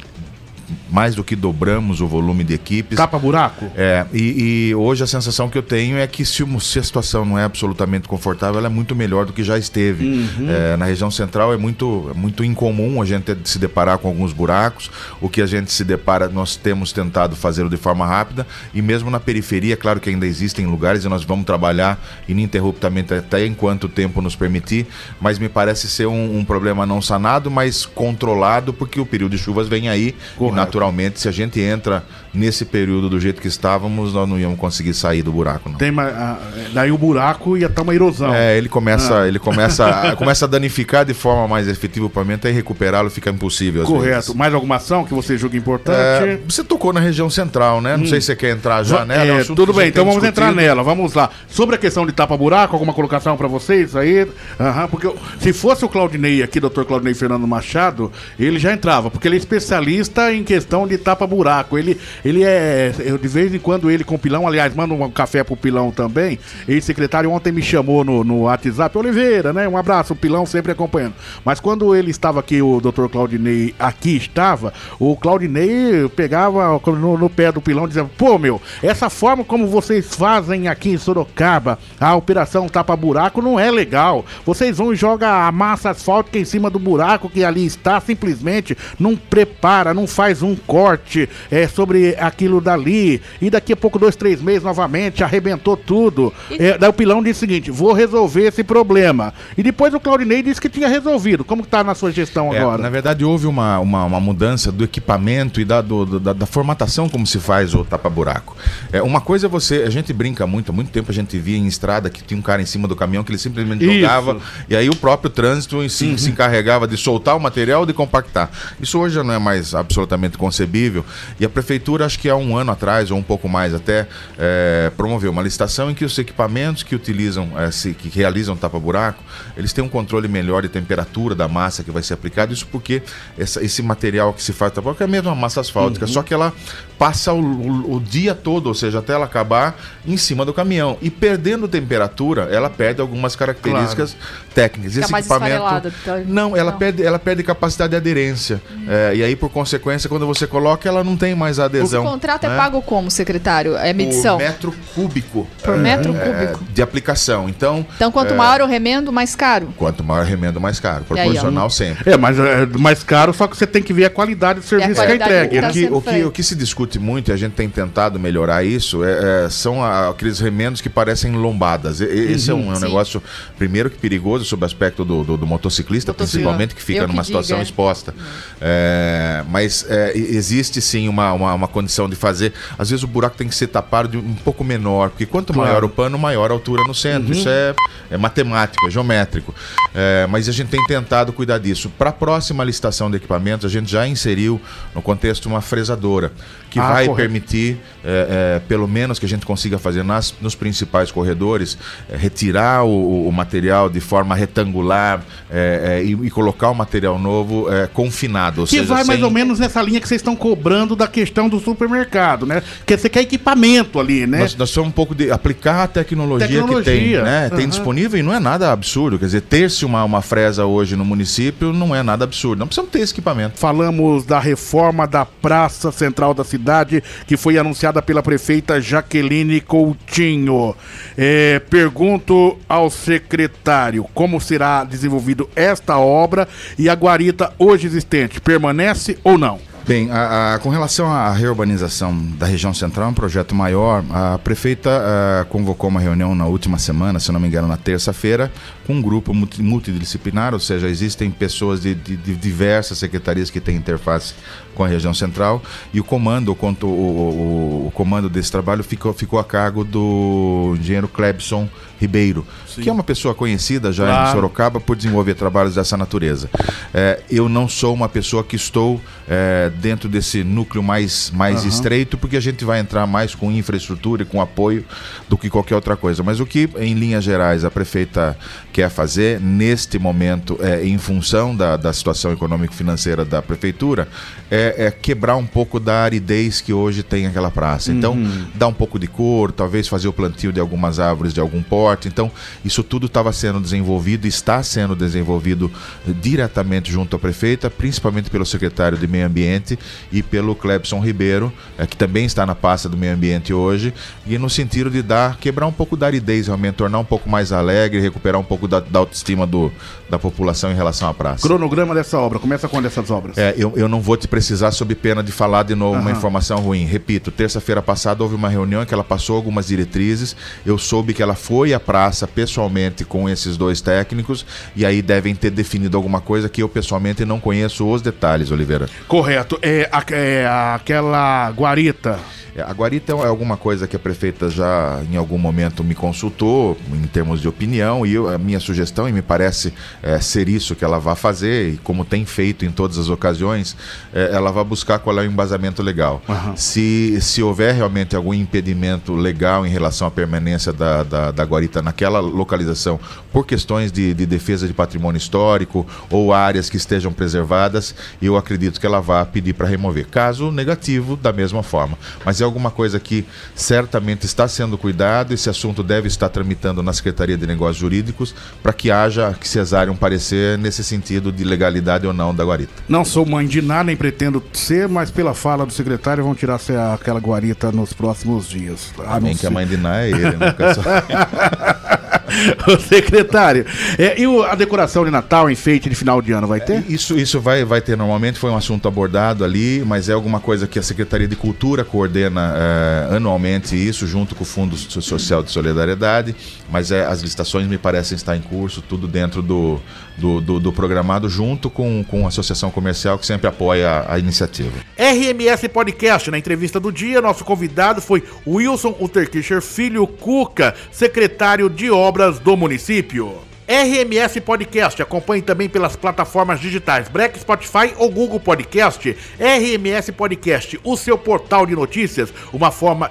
mais 0.89 1.15
do 1.15 1.23
que 1.23 1.35
dobramos 1.35 2.01
o 2.01 2.07
volume 2.07 2.43
de 2.43 2.53
equipes. 2.53 2.97
Tapa 2.97 3.17
buraco? 3.17 3.65
É, 3.75 4.05
e, 4.13 4.69
e, 4.69 4.75
hoje 4.75 5.03
a 5.03 5.07
sensação 5.07 5.49
que 5.49 5.57
eu 5.57 5.63
tenho 5.63 5.97
é 5.97 6.07
que 6.07 6.23
se, 6.25 6.43
se, 6.61 6.79
a 6.79 6.83
situação 6.83 7.25
não 7.25 7.37
é 7.37 7.43
absolutamente 7.43 8.07
confortável, 8.07 8.59
ela 8.59 8.67
é 8.67 8.69
muito 8.69 8.95
melhor 8.95 9.25
do 9.25 9.33
que 9.33 9.43
já 9.43 9.57
esteve. 9.57 10.05
Uhum. 10.05 10.49
É, 10.49 10.77
na 10.77 10.85
região 10.85 11.09
central 11.09 11.53
é 11.53 11.57
muito, 11.57 12.11
é 12.11 12.17
muito 12.17 12.43
incomum 12.43 13.01
a 13.01 13.05
gente 13.05 13.35
se 13.43 13.57
deparar 13.59 13.97
com 13.97 14.07
alguns 14.07 14.33
buracos. 14.33 14.89
O 15.19 15.29
que 15.29 15.41
a 15.41 15.45
gente 15.45 15.71
se 15.71 15.83
depara, 15.83 16.27
nós 16.27 16.55
temos 16.55 16.91
tentado 16.91 17.35
fazê-lo 17.35 17.69
de 17.69 17.77
forma 17.77 18.05
rápida. 18.05 18.45
E 18.73 18.81
mesmo 18.81 19.09
na 19.09 19.19
periferia, 19.19 19.75
claro 19.75 19.99
que 19.99 20.09
ainda 20.09 20.25
existem 20.25 20.65
lugares 20.65 21.03
e 21.03 21.09
nós 21.09 21.23
vamos 21.23 21.45
trabalhar 21.45 21.99
ininterruptamente 22.27 23.13
até 23.13 23.45
enquanto 23.45 23.85
o 23.85 23.89
tempo 23.89 24.21
nos 24.21 24.35
permitir. 24.35 24.87
Mas 25.19 25.39
me 25.39 25.49
parece 25.49 25.89
ser 25.89 26.07
um, 26.07 26.37
um 26.37 26.45
problema 26.45 26.85
não 26.85 27.01
sanado, 27.01 27.49
mas 27.49 27.85
controlado, 27.85 28.73
porque 28.73 28.99
o 28.99 29.05
período 29.05 29.31
de 29.35 29.37
chuvas 29.37 29.67
vem 29.67 29.89
aí. 29.89 30.15
Naturalmente, 30.55 31.19
se 31.19 31.27
a 31.27 31.31
gente 31.31 31.59
entra 31.59 32.03
nesse 32.33 32.65
período 32.65 33.09
do 33.09 33.19
jeito 33.19 33.41
que 33.41 33.47
estávamos, 33.47 34.13
nós 34.13 34.27
não 34.27 34.39
íamos 34.39 34.57
conseguir 34.57 34.93
sair 34.93 35.21
do 35.21 35.31
buraco. 35.31 35.69
Não. 35.69 35.77
Tem 35.77 35.93
a, 35.99 36.37
daí 36.73 36.91
o 36.91 36.97
buraco 36.97 37.55
ia 37.55 37.67
estar 37.67 37.83
uma 37.83 37.93
erosão. 37.93 38.33
É, 38.33 38.57
ele 38.57 38.67
começa, 38.67 39.21
ah. 39.21 39.27
ele 39.27 39.37
começa, 39.37 40.15
começa 40.17 40.45
a 40.45 40.47
danificar 40.47 41.05
de 41.05 41.13
forma 41.13 41.47
mais 41.47 41.67
efetiva 41.67 42.07
o 42.07 42.09
pavimento 42.09 42.47
e 42.47 42.51
recuperá-lo 42.51 43.09
fica 43.09 43.29
impossível. 43.29 43.83
Correto. 43.83 44.15
Vezes. 44.15 44.33
Mais 44.33 44.53
alguma 44.53 44.77
ação 44.77 45.05
que 45.05 45.13
você 45.13 45.37
julga 45.37 45.55
importante? 45.55 45.97
É, 45.97 46.39
você 46.47 46.63
tocou 46.63 46.91
na 46.91 46.99
região 46.99 47.29
central, 47.29 47.81
né? 47.81 47.95
Não 47.95 48.03
hum. 48.03 48.07
sei 48.07 48.19
se 48.19 48.27
você 48.27 48.35
quer 48.35 48.51
entrar 48.51 48.83
já 48.83 49.05
nela. 49.05 49.39
É, 49.39 49.41
é 49.41 49.43
tudo 49.43 49.73
bem, 49.73 49.89
então 49.89 50.03
vamos 50.03 50.21
discutido. 50.21 50.47
entrar 50.47 50.55
nela. 50.55 50.81
Vamos 50.81 51.13
lá. 51.13 51.29
Sobre 51.47 51.75
a 51.75 51.77
questão 51.77 52.05
de 52.05 52.11
tapa-buraco, 52.11 52.75
alguma 52.75 52.93
colocação 52.93 53.37
para 53.37 53.47
vocês 53.47 53.95
aí? 53.95 54.23
Uhum, 54.23 54.87
porque 54.89 55.13
se 55.39 55.53
fosse 55.53 55.85
o 55.85 55.89
Claudinei 55.89 56.41
aqui, 56.41 56.59
doutor 56.59 56.85
Claudinei 56.85 57.13
Fernando 57.13 57.47
Machado, 57.47 58.11
ele 58.39 58.59
já 58.59 58.73
entrava, 58.73 59.11
porque 59.11 59.27
ele 59.27 59.35
é 59.35 59.39
especialista 59.39 60.33
em 60.33 60.42
questão 60.43 60.87
de 60.87 60.97
tapa-buraco. 60.97 61.77
Ele, 61.77 61.99
ele 62.23 62.43
é, 62.43 62.91
de 62.91 63.27
vez 63.27 63.53
em 63.53 63.59
quando, 63.59 63.89
ele 63.89 64.03
com 64.03 64.15
o 64.15 64.19
Pilão, 64.19 64.47
aliás, 64.47 64.73
manda 64.75 64.93
um 64.93 65.09
café 65.11 65.43
pro 65.43 65.55
Pilão 65.55 65.91
também. 65.91 66.39
Ele, 66.67 66.81
secretário, 66.81 67.31
ontem 67.31 67.51
me 67.51 67.61
chamou 67.61 68.03
no, 68.03 68.23
no 68.23 68.41
WhatsApp, 68.41 68.97
Oliveira, 68.97 69.53
né? 69.53 69.67
Um 69.67 69.77
abraço, 69.77 70.13
o 70.13 70.15
Pilão 70.15 70.45
sempre 70.45 70.71
acompanhando. 70.71 71.15
Mas 71.43 71.59
quando 71.59 71.95
ele 71.95 72.11
estava 72.11 72.39
aqui, 72.39 72.61
o 72.61 72.79
doutor 72.79 73.09
Claudinei 73.09 73.73
aqui 73.79 74.15
estava, 74.15 74.73
o 74.99 75.15
Claudinei 75.15 76.09
pegava 76.15 76.79
no, 76.85 77.17
no 77.17 77.29
pé 77.29 77.51
do 77.51 77.61
Pilão 77.61 77.87
dizendo, 77.87 78.09
pô, 78.17 78.37
meu, 78.37 78.61
essa 78.81 79.09
forma 79.09 79.43
como 79.43 79.67
vocês 79.67 80.15
fazem 80.15 80.67
aqui 80.67 80.89
em 80.89 80.97
Sorocaba, 80.97 81.77
a 81.99 82.15
operação 82.15 82.67
tapa-buraco 82.67 83.41
não 83.41 83.59
é 83.59 83.69
legal. 83.69 84.25
Vocês 84.45 84.77
vão 84.77 84.93
e 84.93 84.95
jogam 84.95 85.29
a 85.29 85.51
massa 85.51 85.91
asfáltica 85.91 86.37
em 86.37 86.45
cima 86.45 86.69
do 86.69 86.79
buraco 86.79 87.29
que 87.29 87.43
ali 87.43 87.65
está, 87.65 87.99
simplesmente 87.99 88.77
não 88.99 89.15
prepara, 89.15 89.93
não 89.93 90.07
faz 90.07 90.32
um 90.41 90.55
corte 90.55 91.29
é, 91.51 91.67
sobre 91.67 92.15
aquilo 92.19 92.59
dali. 92.59 93.21
E 93.41 93.49
daqui 93.49 93.73
a 93.73 93.75
pouco, 93.75 93.99
dois, 93.99 94.15
três 94.15 94.41
meses, 94.41 94.63
novamente, 94.63 95.23
arrebentou 95.23 95.77
tudo. 95.77 96.33
É, 96.51 96.77
daí 96.77 96.89
o 96.89 96.93
Pilão 96.93 97.21
disse 97.21 97.37
o 97.37 97.39
seguinte: 97.41 97.71
vou 97.71 97.93
resolver 97.93 98.47
esse 98.47 98.63
problema. 98.63 99.33
E 99.57 99.63
depois 99.63 99.93
o 99.93 99.99
Claudinei 99.99 100.41
disse 100.41 100.61
que 100.61 100.69
tinha 100.69 100.87
resolvido. 100.87 101.43
Como 101.43 101.63
está 101.63 101.83
na 101.83 101.93
sua 101.93 102.11
gestão 102.11 102.53
é, 102.53 102.59
agora? 102.59 102.81
Na 102.81 102.89
verdade, 102.89 103.25
houve 103.25 103.47
uma, 103.47 103.79
uma, 103.79 104.05
uma 104.05 104.19
mudança 104.19 104.71
do 104.71 104.83
equipamento 104.83 105.59
e 105.59 105.65
da, 105.65 105.81
do, 105.81 106.19
da, 106.19 106.33
da, 106.33 106.45
formatação 106.45 107.09
como 107.09 107.27
se 107.27 107.39
faz 107.39 107.73
o 107.73 107.83
tapa-buraco. 107.83 108.55
É, 108.91 109.01
uma 109.01 109.21
coisa 109.21 109.47
é 109.47 109.49
você. 109.49 109.83
A 109.83 109.89
gente 109.89 110.13
brinca 110.13 110.47
muito, 110.47 110.71
há 110.71 110.73
muito 110.73 110.91
tempo 110.91 111.11
a 111.11 111.13
gente 111.13 111.37
via 111.37 111.57
em 111.57 111.67
estrada 111.67 112.09
que 112.09 112.23
tinha 112.23 112.39
um 112.39 112.41
cara 112.41 112.61
em 112.61 112.65
cima 112.65 112.87
do 112.87 112.95
caminhão 112.95 113.23
que 113.23 113.31
ele 113.31 113.37
simplesmente 113.37 113.83
Isso. 113.83 113.99
jogava 113.99 114.39
e 114.69 114.75
aí 114.75 114.89
o 114.89 114.95
próprio 114.95 115.29
trânsito 115.29 115.87
si, 115.89 116.05
uhum. 116.05 116.17
se 116.17 116.29
encarregava 116.29 116.87
de 116.87 116.95
soltar 116.97 117.35
o 117.35 117.39
material 117.39 117.85
de 117.85 117.93
compactar. 117.93 118.49
Isso 118.79 118.97
hoje 118.99 119.15
já 119.15 119.23
não 119.23 119.33
é 119.33 119.39
mais 119.39 119.75
absolutamente 119.75 120.22
concebível. 120.37 121.05
E 121.39 121.45
a 121.45 121.49
prefeitura, 121.49 122.05
acho 122.05 122.19
que 122.19 122.29
há 122.29 122.35
um 122.35 122.57
ano 122.57 122.71
atrás, 122.71 123.11
ou 123.11 123.17
um 123.17 123.23
pouco 123.23 123.47
mais 123.47 123.73
até, 123.73 124.07
é, 124.37 124.91
promoveu 124.95 125.31
uma 125.31 125.41
licitação 125.41 125.91
em 125.91 125.93
que 125.93 126.05
os 126.05 126.17
equipamentos 126.17 126.83
que 126.83 126.95
utilizam, 126.95 127.51
é, 127.59 127.71
se, 127.71 127.93
que 127.93 128.09
realizam 128.09 128.55
tapa-buraco, 128.55 129.23
eles 129.57 129.73
têm 129.73 129.83
um 129.83 129.89
controle 129.89 130.27
melhor 130.27 130.61
de 130.61 130.69
temperatura 130.69 131.35
da 131.35 131.47
massa 131.47 131.83
que 131.83 131.91
vai 131.91 132.03
ser 132.03 132.13
aplicada. 132.13 132.53
Isso 132.53 132.67
porque 132.67 133.01
essa, 133.37 133.63
esse 133.63 133.81
material 133.81 134.33
que 134.33 134.41
se 134.41 134.53
faz 134.53 134.71
tapa-buraco 134.71 135.03
é 135.03 135.07
mesmo 135.07 135.29
uma 135.29 135.35
massa 135.35 135.61
asfáltica, 135.61 136.05
uhum. 136.05 136.11
só 136.11 136.23
que 136.23 136.33
ela 136.33 136.53
passa 136.97 137.33
o, 137.33 137.39
o, 137.39 137.95
o, 137.95 137.99
dia 137.99 138.33
todo, 138.33 138.67
ou 138.67 138.73
seja, 138.73 138.99
até 138.99 139.13
ela 139.13 139.25
acabar 139.25 139.75
em 140.05 140.17
cima 140.17 140.45
do 140.45 140.53
caminhão. 140.53 140.97
E 141.01 141.09
perdendo 141.09 141.67
temperatura, 141.67 142.43
ela 142.51 142.69
perde 142.69 143.01
algumas 143.01 143.35
características 143.35 144.13
claro. 144.13 144.45
técnicas. 144.53 144.93
Fica 144.93 145.05
Esse 145.05 145.15
equipamento. 145.15 145.87
Então, 146.01 146.23
não, 146.25 146.55
ela 146.55 146.71
não. 146.71 146.77
perde, 146.77 147.03
ela 147.03 147.19
perde 147.19 147.43
capacidade 147.43 147.91
de 147.91 147.97
aderência. 147.97 148.61
Uhum. 148.71 148.85
É, 148.87 149.15
e 149.15 149.23
aí, 149.23 149.35
por 149.35 149.49
consequência, 149.49 150.09
quando 150.09 150.25
você 150.25 150.47
coloca, 150.47 150.87
ela 150.87 151.03
não 151.03 151.17
tem 151.17 151.35
mais 151.35 151.59
adesão. 151.59 152.05
O 152.05 152.09
contrato 152.09 152.45
é 152.45 152.49
né? 152.49 152.55
é 152.55 152.57
pago 152.57 152.81
como, 152.81 153.11
secretário? 153.11 153.75
É 153.75 153.91
medição? 153.93 154.37
Por 154.37 154.43
metro 154.43 154.75
cúbico. 154.95 155.47
Por 155.61 155.77
metro 155.77 156.15
é, 156.15 156.19
cúbico. 156.19 156.63
De 156.71 156.81
aplicação. 156.81 157.49
Então. 157.49 157.85
Então, 157.95 158.11
quanto 158.11 158.33
é, 158.33 158.37
maior 158.37 158.61
o 158.61 158.65
remendo, 158.65 159.11
mais 159.11 159.35
caro. 159.35 159.73
Quanto 159.77 160.03
maior 160.03 160.25
o 160.25 160.27
remendo, 160.27 160.61
mais 160.61 160.79
caro. 160.79 161.03
Proporcional 161.03 161.65
aí, 161.65 161.71
sempre. 161.71 162.11
É, 162.11 162.17
mas 162.17 162.37
é 162.39 162.65
mais 162.65 163.03
caro, 163.03 163.33
só 163.33 163.47
que 163.47 163.57
você 163.57 163.67
tem 163.67 163.81
que 163.81 163.93
ver 163.93 164.05
a 164.05 164.09
qualidade 164.09 164.59
do 164.59 164.65
serviço 164.65 165.01
que 165.01 165.11
é 165.11 165.15
entregue. 165.15 165.61
Tá 165.61 165.67
o, 165.67 165.71
que, 165.71 165.85
o, 165.85 166.01
que, 166.01 166.23
o 166.25 166.31
que 166.31 166.43
se 166.43 166.55
discute 166.55 166.82
muito, 166.99 167.29
e 167.29 167.31
a 167.31 167.37
gente 167.37 167.53
tem 167.53 167.69
tentado 167.69 168.19
melhorar 168.19 168.63
isso, 168.63 169.03
é, 169.03 169.49
são 169.49 169.83
a, 169.83 170.09
aqueles 170.09 170.39
remendos 170.39 170.81
que 170.81 170.89
parecem 170.89 171.31
lombadas. 171.33 171.99
E, 172.01 172.05
esse 172.05 172.51
uhum, 172.51 172.69
é 172.69 172.73
um, 172.73 172.77
um 172.77 172.79
negócio, 172.79 173.21
primeiro, 173.57 173.89
que 173.89 173.97
perigoso 173.97 174.45
sob 174.45 174.63
o 174.63 174.65
aspecto 174.65 175.03
do, 175.03 175.23
do, 175.23 175.37
do 175.37 175.47
motociclista, 175.47 176.13
principalmente, 176.13 176.75
que 176.75 176.81
fica 176.81 177.01
Eu 177.01 177.07
numa 177.07 177.21
que 177.21 177.27
situação 177.27 177.57
diga. 177.57 177.69
exposta. 177.69 178.13
É, 178.61 179.43
mas 179.49 179.85
é, 179.89 180.17
existe 180.17 180.81
sim 180.81 181.07
uma, 181.07 181.33
uma, 181.33 181.53
uma, 181.53 181.67
condição 181.67 182.09
de 182.09 182.15
fazer. 182.15 182.53
Às 182.77 182.89
vezes 182.89 183.03
o 183.03 183.07
buraco 183.07 183.35
tem 183.37 183.47
que 183.47 183.55
ser 183.55 183.67
tapado 183.67 184.09
de 184.09 184.17
um 184.17 184.35
pouco 184.35 184.63
menor, 184.63 185.09
porque 185.09 185.25
quanto 185.25 185.53
claro. 185.53 185.69
maior 185.69 185.83
o 185.83 185.89
pano, 185.89 186.17
maior 186.17 186.51
a 186.51 186.53
altura 186.53 186.83
no 186.87 186.93
centro. 186.93 187.33
Uhum. 187.33 187.39
Isso 187.39 187.49
é, 187.49 187.73
é 188.11 188.17
matemático, 188.17 188.87
é 188.87 188.91
geométrico. 188.91 189.53
É, 189.93 190.27
mas 190.29 190.47
a 190.47 190.51
gente 190.51 190.69
tem 190.69 190.83
tentado 190.85 191.33
cuidar 191.33 191.57
disso. 191.57 191.89
Para 191.97 192.09
a 192.09 192.13
próxima 192.13 192.63
licitação 192.63 193.09
de 193.09 193.17
equipamentos, 193.17 193.65
a 193.65 193.69
gente 193.69 193.91
já 193.91 194.07
inseriu 194.07 194.61
no 194.93 195.01
contexto 195.01 195.45
uma 195.45 195.61
fresadora 195.61 196.31
que 196.73 196.79
ah, 196.79 196.91
vai 196.91 197.05
correto. 197.05 197.15
permitir, 197.15 197.77
é, 198.03 198.57
é, 198.57 198.59
pelo 198.67 198.87
menos 198.87 199.17
que 199.17 199.25
a 199.25 199.29
gente 199.29 199.45
consiga 199.45 199.79
fazer 199.79 200.03
nas, 200.03 200.33
nos 200.41 200.55
principais 200.55 201.11
corredores, 201.11 201.77
é, 202.09 202.17
retirar 202.17 202.83
o, 202.83 203.27
o, 203.27 203.31
material 203.31 203.89
de 203.89 203.99
forma 203.99 204.35
retangular 204.35 205.23
é, 205.49 205.99
é, 206.01 206.03
e, 206.03 206.11
e, 206.11 206.29
colocar 206.29 206.69
o 206.69 206.75
material 206.75 207.17
novo 207.17 207.71
é, 207.71 207.87
confinado. 207.87 208.63
que 208.63 208.71
seja, 208.71 208.93
vai 208.93 209.03
mais 209.03 209.23
ou 209.23 209.31
menos 209.31 209.59
nessa 209.59 209.81
linha 209.81 210.01
que 210.01 210.07
vocês 210.07 210.19
estão 210.19 210.35
cobrando 210.35 210.95
da 210.95 211.07
questão 211.07 211.47
do 211.47 211.59
supermercado, 211.59 212.45
né? 212.45 212.61
Porque 212.79 212.97
você 212.97 213.07
quer 213.07 213.21
equipamento 213.21 213.99
ali, 213.99 214.27
né? 214.27 214.39
Nós, 214.39 214.55
nós 214.55 214.69
somos 214.69 214.89
um 214.89 214.93
pouco 214.93 215.15
de 215.15 215.31
aplicar 215.31 215.83
a 215.83 215.87
tecnologia, 215.87 216.47
tecnologia. 216.47 216.93
que 216.93 216.99
tem, 216.99 217.23
né? 217.23 217.49
Uhum. 217.51 217.57
Tem 217.57 217.69
disponível 217.69 218.19
e 218.19 218.23
não 218.23 218.33
é 218.33 218.39
nada 218.39 218.71
absurdo. 218.71 219.17
Quer 219.17 219.25
dizer, 219.25 219.41
ter-se 219.41 219.85
uma, 219.85 220.03
uma 220.03 220.21
fresa 220.21 220.65
hoje 220.65 220.95
no 220.95 221.05
município 221.05 221.71
não 221.71 221.95
é 221.95 222.03
nada 222.03 222.25
absurdo. 222.25 222.59
Não 222.59 222.67
precisamos 222.67 222.91
ter 222.91 222.99
esse 222.99 223.13
equipamento. 223.13 223.59
Falamos 223.59 224.25
da 224.25 224.39
reforma 224.39 225.07
da 225.07 225.25
Praça 225.25 225.91
Central 225.91 226.33
da 226.33 226.43
cidade 226.43 227.03
que 227.25 227.37
foi 227.37 227.57
anunciada 227.57 227.92
pela 228.01 228.23
prefeita 228.23 228.81
Jaqueline 228.81 229.61
Coutinho. 229.61 230.75
É, 231.17 231.59
pergunto 231.69 232.57
ao 232.67 232.89
secretário 232.89 234.05
como 234.13 234.41
será 234.41 234.83
desenvolvido 234.83 235.49
esta 235.55 235.97
obra 235.97 236.47
e 236.77 236.89
a 236.89 236.93
guarita 236.93 237.53
hoje 237.57 237.87
existente 237.87 238.41
permanece 238.41 239.17
ou 239.23 239.37
não? 239.37 239.59
Bem, 239.85 240.09
a, 240.09 240.53
a, 240.55 240.59
com 240.59 240.69
relação 240.69 241.11
à 241.11 241.29
reurbanização 241.31 242.17
da 242.37 242.45
região 242.45 242.73
central, 242.73 243.07
é 243.07 243.09
um 243.09 243.13
projeto 243.13 243.53
maior. 243.53 244.01
A 244.11 244.37
prefeita 244.37 244.89
a, 244.89 245.41
eh, 245.41 245.45
convocou 245.49 245.89
uma 245.89 245.99
reunião 245.99 246.33
na 246.33 246.45
última 246.45 246.79
semana, 246.79 247.19
se 247.19 247.29
não 247.33 247.39
me 247.39 247.49
engano, 247.49 247.67
na 247.67 247.75
terça-feira, 247.75 248.49
com 248.85 248.95
um 248.95 249.01
grupo 249.01 249.33
multidisciplinar, 249.33 250.53
ou 250.53 250.59
seja, 250.59 250.87
existem 250.89 251.31
pessoas 251.31 251.81
de, 251.81 251.95
de, 251.95 252.17
de, 252.17 252.35
diversas 252.35 252.97
secretarias 252.97 253.49
que 253.49 253.59
têm 253.59 253.75
interface 253.75 254.33
com 254.75 254.83
a 254.83 254.87
região 254.87 255.13
central 255.13 255.61
e 255.93 255.99
o 255.99 256.03
comando, 256.03 256.49
o, 256.51 256.85
o, 256.85 257.87
o 257.87 257.91
comando 257.93 258.29
desse 258.29 258.51
trabalho 258.51 258.83
ficou, 258.83 259.13
ficou 259.13 259.39
a 259.39 259.43
cargo 259.43 259.83
do 259.83 260.75
engenheiro 260.79 261.07
Clebson 261.07 261.69
Ribeiro, 261.99 262.45
Sim. 262.67 262.81
que 262.81 262.89
é 262.89 262.91
uma 262.91 263.03
pessoa 263.03 263.33
conhecida 263.33 263.91
já 263.93 264.05
claro. 264.05 264.29
em 264.29 264.31
Sorocaba 264.33 264.81
por 264.81 264.95
desenvolver 264.95 265.35
trabalhos 265.35 265.75
dessa 265.75 265.95
natureza. 265.95 266.49
É, 266.93 267.21
eu 267.29 267.47
não 267.47 267.69
sou 267.69 267.93
uma 267.93 268.09
pessoa 268.09 268.43
que 268.43 268.57
estou 268.57 268.99
é, 269.27 269.71
dentro 269.79 270.09
desse 270.09 270.43
núcleo 270.43 270.83
mais, 270.83 271.31
mais 271.31 271.63
uhum. 271.63 271.69
estreito, 271.69 272.17
porque 272.17 272.35
a 272.35 272.41
gente 272.41 272.65
vai 272.65 272.79
entrar 272.79 273.07
mais 273.07 273.33
com 273.33 273.49
infraestrutura 273.49 274.23
e 274.23 274.25
com 274.25 274.41
apoio 274.41 274.83
do 275.29 275.37
que 275.37 275.49
qualquer 275.49 275.75
outra 275.75 275.95
coisa. 275.95 276.21
Mas 276.23 276.41
o 276.41 276.45
que, 276.45 276.69
em 276.77 276.93
linhas 276.93 277.23
gerais, 277.23 277.63
a 277.63 277.71
prefeita 277.71 278.37
quer 278.73 278.89
fazer 278.89 279.39
neste 279.39 279.99
momento, 279.99 280.57
é, 280.59 280.83
em 280.83 280.97
função 280.97 281.55
da, 281.55 281.77
da 281.77 281.93
situação 281.93 282.33
econômico-financeira 282.33 283.23
da 283.23 283.39
prefeitura, 283.39 284.07
é, 284.49 284.85
é, 284.85 284.91
quebrar 284.91 285.35
um 285.35 285.45
pouco 285.45 285.79
da 285.79 286.03
aridez 286.03 286.59
que 286.59 286.73
hoje 286.73 287.03
tem 287.03 287.27
aquela 287.27 287.51
praça. 287.51 287.91
Então, 287.91 288.13
uhum. 288.13 288.47
dar 288.55 288.67
um 288.67 288.73
pouco 288.73 288.97
de 288.97 289.05
cor, 289.07 289.51
talvez 289.51 289.87
fazer 289.87 290.07
o 290.07 290.13
plantio 290.13 290.51
de 290.51 290.59
algumas 290.59 290.99
árvores 290.99 291.33
de 291.33 291.39
algum 291.39 291.61
porte. 291.61 292.07
Então, 292.07 292.31
isso 292.65 292.83
tudo 292.83 293.05
estava 293.05 293.31
sendo 293.31 293.59
desenvolvido, 293.59 294.25
está 294.27 294.63
sendo 294.63 294.95
desenvolvido 294.95 295.71
diretamente 296.19 296.91
junto 296.91 297.15
à 297.15 297.19
prefeita, 297.19 297.69
principalmente 297.69 298.31
pelo 298.31 298.45
secretário 298.45 298.97
de 298.97 299.07
Meio 299.07 299.27
Ambiente 299.27 299.77
e 300.11 300.23
pelo 300.23 300.55
Clebson 300.55 300.99
Ribeiro, 300.99 301.53
é, 301.77 301.85
que 301.85 301.95
também 301.95 302.25
está 302.25 302.43
na 302.43 302.55
pasta 302.55 302.89
do 302.89 302.97
Meio 302.97 303.13
Ambiente 303.13 303.53
hoje, 303.53 303.93
e 304.25 304.37
no 304.39 304.49
sentido 304.49 304.89
de 304.89 305.03
dar, 305.03 305.37
quebrar 305.37 305.67
um 305.67 305.71
pouco 305.71 305.95
da 305.95 306.07
aridez, 306.07 306.47
realmente, 306.47 306.75
tornar 306.75 306.97
um 306.97 307.05
pouco 307.05 307.29
mais 307.29 307.51
alegre, 307.51 307.99
recuperar 307.99 308.41
um 308.41 308.43
pouco 308.43 308.62
pouco 308.63 308.67
da, 308.67 308.79
da 308.79 308.99
autoestima 308.99 309.45
do, 309.45 309.71
da 310.09 310.17
população 310.17 310.71
em 310.71 310.75
relação 310.75 311.07
à 311.07 311.13
praça. 311.13 311.45
Cronograma 311.45 311.93
dessa 311.93 312.17
obra, 312.17 312.39
começa 312.39 312.67
quando 312.67 312.85
essas 312.85 313.11
obras? 313.11 313.37
É, 313.37 313.53
eu, 313.57 313.73
eu 313.75 313.87
não 313.87 314.01
vou 314.01 314.17
te 314.17 314.27
precisar 314.27 314.71
sob 314.71 314.93
pena 314.95 315.23
de 315.23 315.31
falar 315.31 315.63
de 315.63 315.75
novo 315.75 315.95
uhum. 315.95 316.01
uma 316.01 316.11
informação 316.11 316.59
ruim. 316.59 316.85
Repito, 316.85 317.31
terça-feira 317.31 317.81
passada 317.81 318.23
houve 318.23 318.35
uma 318.35 318.49
reunião 318.49 318.83
em 318.83 318.85
que 318.85 318.93
ela 318.93 319.03
passou 319.03 319.35
algumas 319.35 319.67
diretrizes. 319.67 320.35
Eu 320.65 320.77
soube 320.77 321.13
que 321.13 321.21
ela 321.21 321.35
foi 321.35 321.73
à 321.73 321.79
praça 321.79 322.27
pessoalmente 322.27 323.03
com 323.03 323.29
esses 323.29 323.57
dois 323.57 323.81
técnicos 323.81 324.45
e 324.75 324.85
aí 324.85 325.01
devem 325.01 325.35
ter 325.35 325.49
definido 325.49 325.97
alguma 325.97 326.21
coisa 326.21 326.49
que 326.49 326.63
eu 326.63 326.69
pessoalmente 326.69 327.25
não 327.25 327.39
conheço 327.39 327.87
os 327.87 328.01
detalhes, 328.01 328.51
Oliveira. 328.51 328.87
Correto. 329.07 329.57
É, 329.61 329.89
é 330.11 330.47
aquela 330.47 331.49
guarita. 331.51 332.19
É, 332.55 332.61
a 332.61 332.71
guarita 332.71 333.11
é 333.13 333.27
alguma 333.27 333.57
coisa 333.57 333.87
que 333.87 333.95
a 333.95 333.99
prefeita 333.99 334.49
já 334.49 335.01
em 335.11 335.17
algum 335.17 335.37
momento 335.37 335.83
me 335.83 335.95
consultou 335.95 336.77
em 336.93 337.07
termos 337.07 337.41
de 337.41 337.47
opinião 337.47 338.05
e 338.05 338.13
eu, 338.13 338.29
a 338.29 338.37
minha 338.37 338.59
sugestão, 338.59 339.09
e 339.09 339.11
me 339.11 339.21
parece 339.21 339.73
é, 340.01 340.19
ser 340.19 340.47
isso 340.47 340.75
que 340.75 340.85
ela 340.85 340.99
vai 340.99 341.15
fazer, 341.15 341.73
e 341.73 341.77
como 341.77 342.05
tem 342.05 342.25
feito 342.25 342.65
em 342.65 342.71
todas 342.71 342.97
as 342.97 343.09
ocasiões, 343.09 343.75
é, 344.13 344.31
ela 344.33 344.51
vai 344.51 344.63
buscar 344.63 344.99
qual 344.99 345.17
é 345.19 345.21
o 345.21 345.25
embasamento 345.25 345.81
legal. 345.81 346.21
Uhum. 346.27 346.55
Se, 346.55 347.19
se 347.21 347.41
houver 347.41 347.73
realmente 347.73 348.15
algum 348.15 348.33
impedimento 348.33 349.13
legal 349.13 349.65
em 349.65 349.69
relação 349.69 350.07
à 350.07 350.11
permanência 350.11 350.71
da, 350.71 351.03
da, 351.03 351.31
da 351.31 351.43
guarita 351.43 351.81
naquela 351.81 352.19
localização 352.19 352.99
por 353.31 353.47
questões 353.47 353.91
de, 353.91 354.13
de 354.13 354.25
defesa 354.25 354.67
de 354.67 354.73
patrimônio 354.73 355.17
histórico 355.17 355.85
ou 356.09 356.33
áreas 356.33 356.69
que 356.69 356.77
estejam 356.77 357.11
preservadas, 357.11 357.95
eu 358.21 358.37
acredito 358.37 358.79
que 358.79 358.85
ela 358.85 358.99
vai 358.99 359.25
pedir 359.25 359.53
para 359.53 359.67
remover. 359.67 360.07
Caso 360.07 360.51
negativo, 360.51 361.15
da 361.15 361.33
mesma 361.33 361.63
forma. 361.63 361.97
Mas 362.23 362.42
é 362.43 362.45
alguma 362.45 362.71
coisa 362.71 362.99
que 362.99 363.25
certamente 363.55 364.25
está 364.25 364.47
sendo 364.47 364.77
cuidado, 364.77 365.33
esse 365.33 365.49
assunto 365.49 365.83
deve 365.83 366.07
estar 366.07 366.29
tramitando 366.29 366.83
na 366.83 366.93
Secretaria 366.93 367.37
de 367.37 367.47
Negócios 367.47 367.77
Jurídicos 367.77 368.35
para 368.61 368.73
que 368.73 368.91
haja, 368.91 369.35
que 369.39 369.47
cesare 369.47 369.89
um 369.89 369.95
parecer 369.95 370.57
nesse 370.57 370.83
sentido 370.83 371.31
de 371.31 371.43
legalidade 371.43 372.05
ou 372.05 372.13
não 372.13 372.33
da 372.33 372.43
guarita. 372.43 372.71
Não 372.87 373.03
sou 373.05 373.25
mãe 373.25 373.47
de 373.47 373.61
nada, 373.61 373.85
nem 373.85 373.95
pretendo 373.95 374.43
ser, 374.53 374.87
mas 374.87 375.11
pela 375.11 375.33
fala 375.33 375.65
do 375.65 375.73
secretário 375.73 376.23
vão 376.23 376.35
tirar 376.35 376.59
aquela 376.93 377.19
guarita 377.19 377.71
nos 377.71 377.93
próximos 377.93 378.47
dias. 378.47 378.93
Amém 379.05 379.35
que 379.35 379.47
a 379.47 379.51
mãe 379.51 379.65
de 379.65 379.77
Ná 379.77 380.01
é 380.01 380.09
ele, 380.09 380.37
né? 380.37 380.55
o 382.67 382.79
secretário. 382.79 383.65
É, 383.97 384.19
e 384.19 384.27
o, 384.27 384.43
a 384.43 384.55
decoração 384.55 385.05
de 385.05 385.11
Natal, 385.11 385.49
enfeite 385.49 385.89
de 385.89 385.95
final 385.95 386.21
de 386.21 386.31
ano, 386.31 386.47
vai 386.47 386.59
ter? 386.59 386.77
É, 386.77 386.83
isso, 386.87 387.17
isso 387.17 387.39
vai, 387.39 387.63
vai 387.63 387.81
ter 387.81 387.97
normalmente, 387.97 388.39
foi 388.39 388.49
um 388.49 388.57
assunto 388.57 388.87
abordado 388.87 389.43
ali, 389.43 389.83
mas 389.85 390.09
é 390.09 390.13
alguma 390.13 390.39
coisa 390.39 390.67
que 390.67 390.79
a 390.79 390.83
Secretaria 390.83 391.27
de 391.27 391.35
Cultura 391.35 391.83
coordena 391.83 392.53
é, 392.55 393.15
anualmente 393.15 393.75
isso, 393.75 394.07
junto 394.07 394.35
com 394.35 394.43
o 394.43 394.47
Fundo 394.47 394.75
Social 394.77 395.43
de 395.43 395.51
Solidariedade, 395.51 396.35
mas 396.71 396.91
é, 396.91 397.05
as 397.05 397.21
licitações 397.21 397.67
me 397.67 397.77
parecem 397.77 398.15
estar 398.15 398.35
em 398.35 398.41
curso, 398.41 398.81
tudo 398.81 399.07
dentro 399.07 399.41
do, 399.41 399.79
do, 400.17 400.41
do, 400.41 400.59
do 400.59 400.71
programado, 400.71 401.29
junto 401.29 401.69
com, 401.69 402.03
com 402.03 402.25
a 402.25 402.27
Associação 402.27 402.71
Comercial, 402.71 403.17
que 403.17 403.25
sempre 403.25 403.47
apoia 403.47 403.89
a, 403.89 404.15
a 404.15 404.19
iniciativa. 404.19 404.71
RMS 404.97 405.67
Podcast, 405.69 406.29
na 406.29 406.37
entrevista 406.37 406.79
do 406.79 406.91
dia, 406.91 407.21
nosso 407.21 407.43
convidado 407.43 408.01
foi 408.01 408.23
Wilson 408.45 408.95
Uterkischer 408.99 409.61
Filho 409.61 410.05
Cuca, 410.05 410.75
secretário 410.91 411.69
de 411.69 411.89
Obras 411.89 412.39
do 412.39 412.55
município. 412.55 413.33
RMS 413.67 414.41
Podcast. 414.41 415.01
Acompanhe 415.01 415.41
também 415.41 415.69
pelas 415.69 415.95
plataformas 415.95 416.59
digitais 416.59 417.07
Break, 417.07 417.39
Spotify 417.39 417.93
ou 417.97 418.09
Google 418.09 418.39
Podcast. 418.39 419.15
RMS 419.39 420.11
Podcast, 420.11 420.79
o 420.83 420.97
seu 420.97 421.17
portal 421.17 421.65
de 421.65 421.75
notícias, 421.75 422.33
uma 422.51 422.71
forma 422.71 423.09